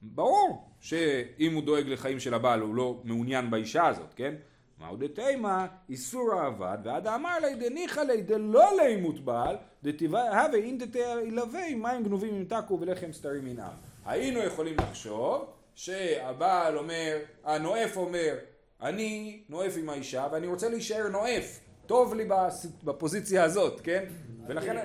ברור 0.02 0.72
שאם 0.80 1.54
הוא 1.54 1.63
דואג 1.63 1.88
לחיים 1.88 2.20
של 2.20 2.34
הבעל 2.34 2.60
הוא 2.60 2.76
לא 2.76 3.02
מעוניין 3.04 3.52
באישה 3.52 3.88
הזאת, 3.88 4.13
כן? 4.13 4.36
מהו 4.82 4.98
דתימה 4.98 5.67
איסור 5.89 6.34
האבד 6.34 6.78
ועד 6.84 7.08
אמר 7.08 7.39
לי 7.41 7.56
דניחא 7.56 8.00
לי 8.00 8.22
דלא 8.22 8.65
לימות 8.82 9.20
בעל 9.20 9.56
דתיבה 9.84 10.22
הווה 10.22 10.60
אינדתא 10.60 11.15
ילווה 11.26 11.76
מים 11.76 12.04
גנובים 12.04 12.36
ימתקו 12.36 12.80
ולחם 12.80 13.12
סתרים 13.12 13.46
מנעם. 13.46 13.74
היינו 14.06 14.39
יכולים 14.39 14.76
לחשוב 14.78 15.46
שהבעל 15.76 16.78
אומר, 16.78 17.17
הנואף 17.44 17.98
אומר 17.98 18.36
אני 18.82 19.44
נואף 19.50 19.74
עם 19.78 19.89
האישה 19.89 20.28
ואני 20.32 20.48
רוצה 20.48 20.70
להישאר 20.70 21.08
נואף 21.08 21.60
טוב 21.86 22.13
לי 22.13 22.28
בפוזיציה 22.84 23.44
הזאת, 23.44 23.82
כן? 23.84 24.04
ולכן... 24.48 24.78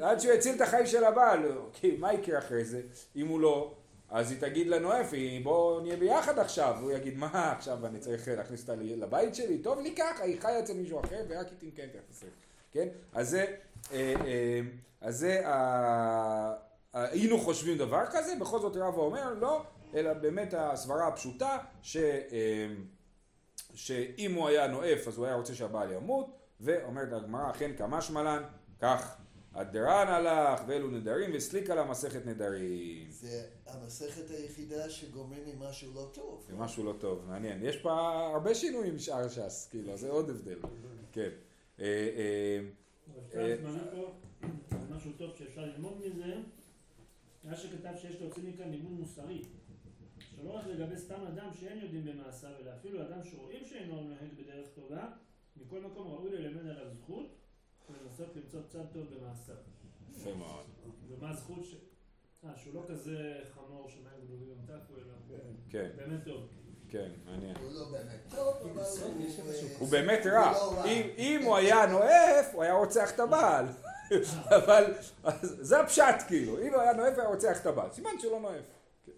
עד 0.00 0.20
שהוא 0.20 0.32
יציל 0.32 0.54
את 0.54 0.60
החיים 0.60 0.86
של 0.86 1.04
הבעל, 1.04 1.52
כי 1.72 1.96
מה 1.98 2.12
יקרה 2.12 2.38
אחרי 2.38 2.64
זה 2.64 2.80
אם 3.16 3.28
הוא 3.28 3.40
לא... 3.40 3.74
אז 4.10 4.30
היא 4.30 4.40
תגיד 4.40 4.66
לנואף, 4.68 5.12
היא, 5.12 5.44
בוא 5.44 5.80
נהיה 5.80 5.96
ביחד 5.96 6.38
עכשיו, 6.38 6.76
והוא 6.78 6.92
יגיד, 6.92 7.18
מה 7.18 7.52
עכשיו 7.52 7.86
אני 7.86 7.98
צריך 7.98 8.28
להכניס 8.28 8.60
אותה 8.60 8.74
לבית 8.76 9.34
שלי? 9.34 9.58
טוב 9.58 9.80
לי 9.80 9.94
ככה, 9.96 10.24
היא 10.24 10.40
חיה 10.40 10.58
אצל 10.58 10.74
מישהו 10.74 11.00
אחר, 11.00 11.24
ורק 11.28 11.46
היא 11.48 11.70
תמכן 11.70 11.88
ככה, 11.92 12.26
כן? 12.72 12.88
אז 13.12 13.30
זה, 13.30 13.44
אה, 13.92 14.14
אה, 14.26 14.60
אז 15.00 15.18
זה, 15.18 15.46
אה, 15.46 16.52
היינו 16.94 17.38
חושבים 17.38 17.78
דבר 17.78 18.02
כזה, 18.10 18.32
בכל 18.40 18.58
זאת 18.58 18.76
רבא 18.76 19.00
אומר, 19.00 19.34
לא, 19.34 19.62
אלא 19.94 20.12
באמת 20.12 20.54
הסברה 20.56 21.08
הפשוטה, 21.08 21.58
ש, 21.82 21.96
אה, 21.96 22.66
שאם 23.74 24.34
הוא 24.34 24.48
היה 24.48 24.66
נואף, 24.66 25.08
אז 25.08 25.18
הוא 25.18 25.26
היה 25.26 25.34
רוצה 25.34 25.54
שהבעל 25.54 25.92
ימות, 25.92 26.26
ואומרת 26.60 27.12
הגמרא, 27.12 27.50
אכן 27.50 27.70
כמשמע 27.76 28.22
לן, 28.22 28.42
כך 28.80 29.16
הדרן 29.54 30.08
הלך, 30.08 30.60
ואלו 30.66 30.90
נדרים, 30.90 31.30
וסליקה 31.34 31.74
לה 31.74 31.84
מסכת 31.84 32.26
נדרים. 32.26 33.10
זה 33.10 33.46
המסכת 33.66 34.30
היחידה 34.30 34.90
שגומרים 34.90 35.42
ממשהו 35.46 35.94
לא 35.94 36.10
טוב. 36.14 36.44
זה 36.46 36.56
משהו 36.56 36.84
לא 36.84 36.94
טוב, 37.00 37.24
מעניין. 37.28 37.64
יש 37.64 37.76
פה 37.76 37.92
הרבה 38.34 38.54
שינויים 38.54 38.96
משאר 38.96 39.28
ש"ס, 39.28 39.68
כאילו, 39.70 39.96
זה 39.96 40.10
עוד 40.10 40.30
הבדל. 40.30 40.58
כן. 41.12 41.30
אה, 41.80 41.84
אה, 41.86 42.60
זה 43.32 43.56
משהו 44.90 45.12
טוב 45.18 45.36
שאפשר 45.38 45.60
ללמוד 45.60 46.00
מזה, 46.06 46.34
מה 47.44 47.56
שכתב 47.56 47.92
שיש 47.96 48.20
להוציא 48.20 48.42
מכאן 48.42 48.70
לימוד 48.70 48.92
מוסרי. 48.92 49.42
שלא 50.36 50.50
רק 50.50 50.66
לגבי 50.66 50.96
סתם 50.96 51.26
אדם 51.28 51.48
שאין 51.60 51.78
יודעים 51.78 52.04
במעשיו, 52.04 52.50
אלא 52.60 52.70
אפילו 52.80 53.02
אדם 53.02 53.24
שרואים 53.24 53.64
שאינו 53.64 54.00
נוהג 54.00 54.28
בדרך 54.38 54.68
טובה, 54.74 55.08
מכל 55.56 55.80
מקום 55.80 56.08
ראוי 56.08 56.30
ללמד 56.30 56.66
עליו 56.66 56.94
זכות, 56.94 57.39
ולנסות 57.92 58.36
למצוא 58.36 58.60
צד 58.68 58.84
טוב 58.92 59.06
במעשיו. 59.14 59.54
יפה 60.16 60.34
מאוד. 60.34 60.64
ומה 61.08 61.30
הזכות 61.30 61.64
ש... 61.64 61.74
אה, 62.44 62.50
שהוא 62.56 62.74
לא 62.74 62.82
כזה 62.88 63.16
חמור 63.54 63.88
שמים 63.88 64.26
גדולים 64.26 64.54
תקו, 64.66 64.94
אלא 64.96 65.36
כן, 65.70 65.88
באמת 65.96 66.24
טוב. 66.24 66.48
כן, 66.88 67.08
מעניין. 67.26 67.56
הוא 67.56 67.72
לא 67.72 67.84
באמת 67.92 68.20
טוב, 68.30 68.54
אבל 68.62 68.70
הוא... 68.70 68.80
אה, 68.82 69.76
הוא 69.78 69.88
באמת 69.88 70.26
רע. 70.26 70.52
לא. 70.52 70.84
אם- 70.84 71.08
אם 71.18 71.40
הוא 71.44 71.56
היה 71.56 71.86
נואף, 71.86 72.50
הוא 72.52 72.62
היה 72.62 72.72
רוצח 72.72 73.10
את 73.14 73.20
הבעל. 73.20 73.66
אבל 74.56 74.84
אז 75.24 75.56
זה 75.60 75.80
הפשט 75.80 76.14
כאילו, 76.26 76.58
אם 76.62 76.72
הוא 76.74 76.80
היה 76.80 76.92
נואף, 76.92 77.12
הוא 77.14 77.20
היה 77.20 77.28
רוצח 77.28 77.60
את 77.60 77.66
הבעל. 77.66 77.90
סימן 77.92 78.10
שהוא 78.18 78.32
לא 78.32 78.40
נואף. 78.40 78.64
כן. 79.06 79.12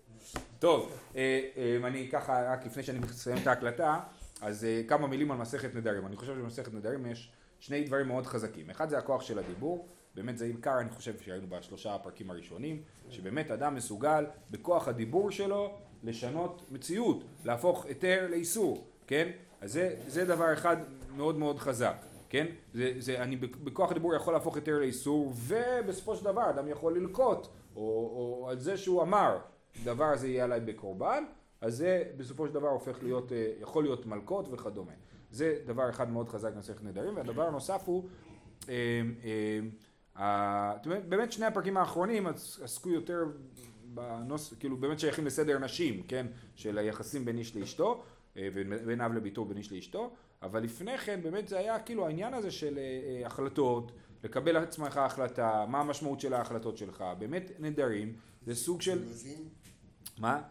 טוב, 0.59 0.93
אה, 1.17 1.41
אה, 1.57 1.87
אני 1.89 2.09
ככה, 2.13 2.53
רק 2.53 2.67
לפני 2.67 2.83
שאני 2.83 2.99
מסיים 2.99 3.39
את 3.43 3.47
ההקלטה, 3.47 4.01
אז 4.43 4.65
אה, 4.65 4.83
כמה 4.89 5.07
מילים 5.07 5.31
על 5.31 5.39
מסכת 5.39 5.75
נדרים. 5.75 6.07
אני 6.07 6.17
חושב 6.17 6.35
שבמסכת 6.35 6.75
נדרים 6.75 7.07
יש 7.07 7.33
שני 7.63 7.85
דברים 7.85 8.09
מאוד 8.09 8.27
חזקים. 8.27 8.71
אחד 8.71 8.89
זה 8.89 8.99
הכוח 8.99 9.23
של 9.23 9.39
הדיבור, 9.39 9.87
באמת 10.15 10.39
זה 10.39 10.45
עיקר, 10.45 10.81
אני 10.81 10.91
חושב 10.91 11.19
שהיינו 11.19 11.47
בשלושה 11.49 11.95
הפרקים 11.95 12.31
הראשונים, 12.31 12.83
שבאמת 13.11 13.51
אדם 13.51 13.75
מסוגל 13.75 14.27
בכוח 14.51 14.89
הדיבור 14.89 15.31
שלו 15.31 15.79
לשנות 16.03 16.63
מציאות, 16.71 17.25
להפוך 17.45 17.87
היתר 17.87 18.27
לאיסור, 18.31 18.87
כן? 19.07 19.31
אז 19.61 19.73
זה, 19.73 19.95
זה 20.07 20.25
דבר 20.25 20.53
אחד 20.53 20.77
מאוד 21.17 21.39
מאוד 21.39 21.59
חזק, 21.59 21.97
כן? 22.29 22.47
זה, 22.75 22.93
זה, 22.99 23.23
אני 23.23 23.37
בכוח 23.37 23.91
הדיבור 23.91 24.15
יכול 24.15 24.35
להפוך 24.35 24.57
היתר 24.57 24.79
לאיסור, 24.79 25.33
ובסופו 25.37 26.17
של 26.17 26.25
דבר 26.25 26.51
אדם 26.51 26.69
יכול 26.69 26.97
ללקוט, 26.99 27.47
או, 27.77 27.83
או 27.83 28.49
על 28.51 28.59
זה 28.59 28.77
שהוא 28.77 29.03
אמר, 29.03 29.39
דבר 29.85 30.05
הזה 30.05 30.29
יהיה 30.29 30.45
עליי 30.45 30.61
בקורבן, 30.61 31.25
אז 31.61 31.77
זה 31.77 32.05
בסופו 32.17 32.47
של 32.47 32.55
דבר 32.55 32.69
הופך 32.69 33.03
להיות, 33.03 33.33
אה, 33.33 33.53
יכול 33.61 33.85
להיות 33.85 34.07
מלקות 34.07 34.49
וכדומה. 34.51 34.93
זה 35.33 35.59
דבר 35.67 35.91
אחד 35.91 36.11
מאוד 36.11 36.29
חזק 36.29 36.53
במסכת 36.55 36.83
נדרים, 36.85 37.17
והדבר 37.17 37.43
הנוסף 37.49 37.83
הוא, 37.87 38.05
אה, 38.69 38.75
אה, 40.17 40.73
באמת 41.09 41.33
שני 41.33 41.47
הפרקים 41.47 41.77
האחרונים 41.77 42.27
עס- 42.27 42.61
עסקו 42.63 42.91
יותר 42.91 43.25
בנוס, 43.95 44.55
כאילו 44.61 44.77
באמת 44.77 45.01
שייכים 45.01 45.27
לסדר 45.27 45.59
נשים, 45.59 46.03
כן, 46.09 46.27
של 46.55 46.79
היחסים 46.79 47.25
בין 47.25 47.39
איש 47.39 47.57
לאשתו, 47.57 48.03
אה, 48.37 48.49
ובין 48.55 49.01
אב 49.01 49.13
לביתו 49.13 49.41
ובין 49.41 49.57
איש 49.57 49.73
לאשתו, 49.73 50.11
אבל 50.43 50.63
לפני 50.63 50.99
כן 50.99 51.21
באמת 51.23 51.49
זה 51.49 51.59
היה 51.59 51.79
כאילו 51.81 52.07
העניין 52.07 52.35
הזה 52.35 52.51
של 52.51 52.79
החלטות, 53.25 53.93
לקבל 54.25 54.57
עצמך 54.57 54.97
החלטה, 54.97 55.65
מה 55.69 55.81
המשמעות 55.81 56.21
של 56.21 56.35
ההחלטות 56.35 56.77
שלך, 56.77 57.05
באמת 57.19 57.51
נדרים, 57.59 58.13
זה 58.47 58.55
סוג 58.55 58.81
של, 58.83 58.99
מה? 60.19 60.43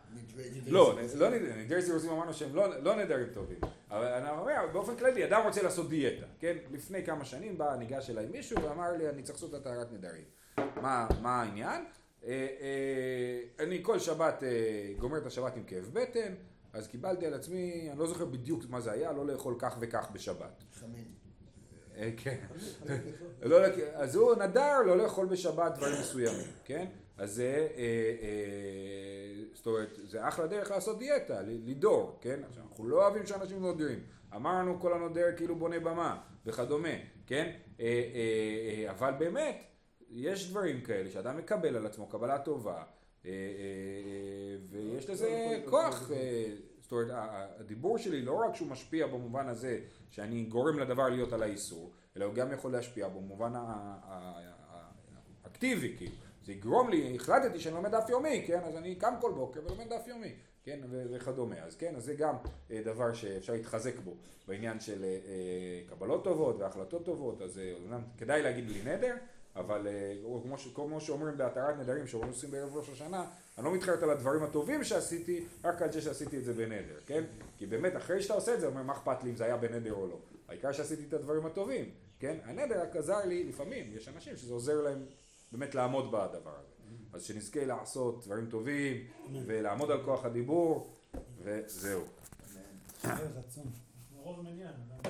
לא, 0.67 0.99
לא 1.15 1.29
נדרים, 1.29 1.59
נדרי 1.59 1.81
זירוזים 1.81 2.11
אמרנו 2.11 2.33
שהם 2.33 2.55
לא, 2.55 2.83
לא 2.83 2.95
נדרים 2.95 3.27
טובים, 3.33 3.57
אבל 3.89 4.05
אני 4.05 4.29
אומר, 4.29 4.67
באופן 4.73 4.95
כללי, 4.95 5.25
אדם 5.25 5.41
רוצה 5.45 5.63
לעשות 5.63 5.89
דיאטה, 5.89 6.25
כן? 6.39 6.57
לפני 6.71 7.05
כמה 7.05 7.25
שנים 7.25 7.57
בא, 7.57 7.75
ניגש 7.75 8.09
אליי 8.09 8.25
מישהו 8.25 8.63
ואמר 8.63 8.91
לי, 8.91 9.09
אני 9.09 9.23
צריך 9.23 9.35
לעשות 9.35 9.49
את 9.49 9.59
הטהרת 9.59 9.91
נדרים. 9.91 10.23
מה, 10.81 11.07
העניין? 11.23 11.85
אה, 12.25 12.47
אה, 12.61 13.65
אני 13.65 13.79
כל 13.83 13.99
שבת 13.99 14.43
אה, 14.43 14.93
גומר 14.99 15.17
את 15.17 15.25
השבת 15.25 15.57
עם 15.57 15.63
כאב 15.63 15.89
בטן, 15.93 16.33
אז 16.73 16.87
קיבלתי 16.87 17.25
על 17.25 17.33
עצמי, 17.33 17.87
אני 17.91 17.99
לא 17.99 18.07
זוכר 18.07 18.25
בדיוק 18.25 18.63
מה 18.69 18.81
זה 18.81 18.91
היה, 18.91 19.11
לא 19.11 19.25
לאכול 19.25 19.55
כך 19.59 19.77
וכך 19.79 20.07
בשבת. 20.13 20.63
חמין. 20.73 21.05
כן. 22.17 22.37
לא, 23.41 23.65
אז 23.93 24.15
הוא 24.15 24.35
נדר 24.35 24.81
לא 24.85 24.97
לאכול 24.97 25.25
בשבת 25.25 25.77
דברים 25.77 25.93
מסוימים, 25.99 26.47
כן? 26.65 26.85
אז 27.17 27.31
זה, 27.33 27.67
זאת 29.53 29.67
אומרת, 29.67 29.99
זה 30.03 30.27
אחלה 30.27 30.47
דרך 30.47 30.71
לעשות 30.71 30.99
דיאטה, 30.99 31.41
ל- 31.41 31.69
לדור, 31.71 32.17
כן? 32.21 32.39
עכשיו, 32.49 32.63
אנחנו 32.69 32.87
לא 32.89 33.03
אוהבים 33.03 33.25
שאנשים 33.25 33.61
נודרים. 33.61 33.99
אמרנו 34.35 34.79
כל 34.79 34.93
הנודר 34.93 35.25
כאילו 35.37 35.55
בונה 35.55 35.79
במה, 35.79 36.21
וכדומה, 36.45 36.89
כן? 37.27 37.51
אה, 37.79 37.85
אה, 37.85 38.85
אה, 38.85 38.91
אבל 38.91 39.11
באמת, 39.19 39.63
יש 40.09 40.49
דברים 40.49 40.81
כאלה 40.81 41.09
שאדם 41.09 41.37
מקבל 41.37 41.75
על 41.75 41.85
עצמו 41.85 42.07
קבלה 42.07 42.39
טובה, 42.39 42.73
אה, 42.73 42.83
אה, 43.25 43.31
אה, 43.31 44.55
ויש 44.69 45.09
לזה 45.09 45.27
כוח. 45.69 46.11
אה, 46.11 46.45
זאת 46.79 46.91
אומרת, 46.91 47.07
הדיבור 47.59 47.97
שלי 47.97 48.21
לא 48.21 48.33
רק 48.33 48.55
שהוא 48.55 48.67
משפיע 48.67 49.07
במובן 49.07 49.47
הזה 49.47 49.79
שאני 50.09 50.43
גורם 50.43 50.79
לדבר 50.79 51.09
להיות 51.09 51.33
על 51.33 51.43
האיסור, 51.43 51.91
אלא 52.17 52.25
הוא 52.25 52.33
גם 52.33 52.51
יכול 52.51 52.71
להשפיע 52.71 53.07
במובן 53.07 53.53
האקטיבי, 55.43 55.97
כאילו. 55.97 56.11
זה 56.45 56.51
יגרום 56.51 56.89
לי, 56.89 57.15
החלטתי 57.15 57.59
שאני 57.59 57.75
לומד 57.75 57.91
דף 57.95 58.09
יומי, 58.09 58.43
כן? 58.47 58.59
אז 58.63 58.75
אני 58.75 58.95
קם 58.95 59.13
כל 59.21 59.31
בוקר 59.31 59.59
ולומד 59.65 59.89
דף 59.93 60.07
יומי, 60.07 60.33
כן? 60.63 60.79
וכדומה. 60.91 61.55
אז 61.63 61.75
כן, 61.75 61.95
אז 61.95 62.03
זה 62.03 62.13
גם 62.13 62.35
אה, 62.71 62.81
דבר 62.85 63.13
שאפשר 63.13 63.53
להתחזק 63.53 63.99
בו, 63.99 64.13
בעניין 64.47 64.79
של 64.79 65.03
אה, 65.03 65.07
אה, 65.09 65.17
קבלות 65.95 66.23
טובות 66.23 66.55
והחלטות 66.59 67.05
טובות, 67.05 67.41
אז 67.41 67.57
אה, 67.59 67.73
אומנם 67.83 68.01
כדאי 68.17 68.41
להגיד 68.41 68.67
בלי 68.67 68.81
נדר, 68.83 69.15
אבל 69.55 69.87
אה, 69.87 70.13
כמו, 70.43 70.57
ש- 70.57 70.67
כמו 70.75 71.01
שאומרים 71.01 71.37
בהתרת 71.37 71.77
נדרים 71.79 72.07
שעושים 72.07 72.51
בערב 72.51 72.77
ראש 72.77 72.89
השנה, 72.89 73.25
אני 73.57 73.65
לא 73.65 73.73
מתחרט 73.73 74.03
על 74.03 74.09
הדברים 74.09 74.43
הטובים 74.43 74.83
שעשיתי, 74.83 75.45
רק 75.63 75.81
על 75.81 75.91
זה 75.91 76.01
שעשיתי 76.01 76.37
את 76.37 76.43
זה 76.45 76.53
בנדר, 76.53 76.99
כן? 77.05 77.23
כי 77.57 77.65
באמת 77.65 77.95
אחרי 77.97 78.21
שאתה 78.21 78.33
עושה 78.33 78.53
את 78.53 78.59
זה, 78.59 78.67
אומר 78.67 78.81
מה 78.83 78.93
אכפת 78.93 79.23
לי 79.23 79.29
אם 79.29 79.35
זה 79.35 79.45
היה 79.45 79.57
בנדר 79.57 79.93
או 79.93 80.07
לא. 80.07 80.17
העיקר 80.47 80.71
שעשיתי 80.71 81.03
את 81.07 81.13
הדברים 81.13 81.45
הטובים, 81.45 81.89
כן? 82.19 82.37
הנדר 82.43 82.81
רק 82.81 82.95
עזר 82.95 83.25
לי, 83.25 83.43
לפעמים 83.43 83.91
יש 83.95 84.07
אנשים 84.07 84.37
שזה 84.37 84.53
עוזר 84.53 84.81
להם 84.81 85.05
באמת 85.51 85.75
לעמוד 85.75 86.05
בדבר 86.07 86.55
הזה. 86.59 86.71
אז 87.13 87.23
שנזכה 87.23 87.65
לעשות 87.65 88.25
דברים 88.25 88.45
טובים, 88.49 88.97
ולעמוד 89.45 89.91
על 89.91 90.03
כוח 90.03 90.25
הדיבור, 90.25 90.93
וזהו. 91.43 92.01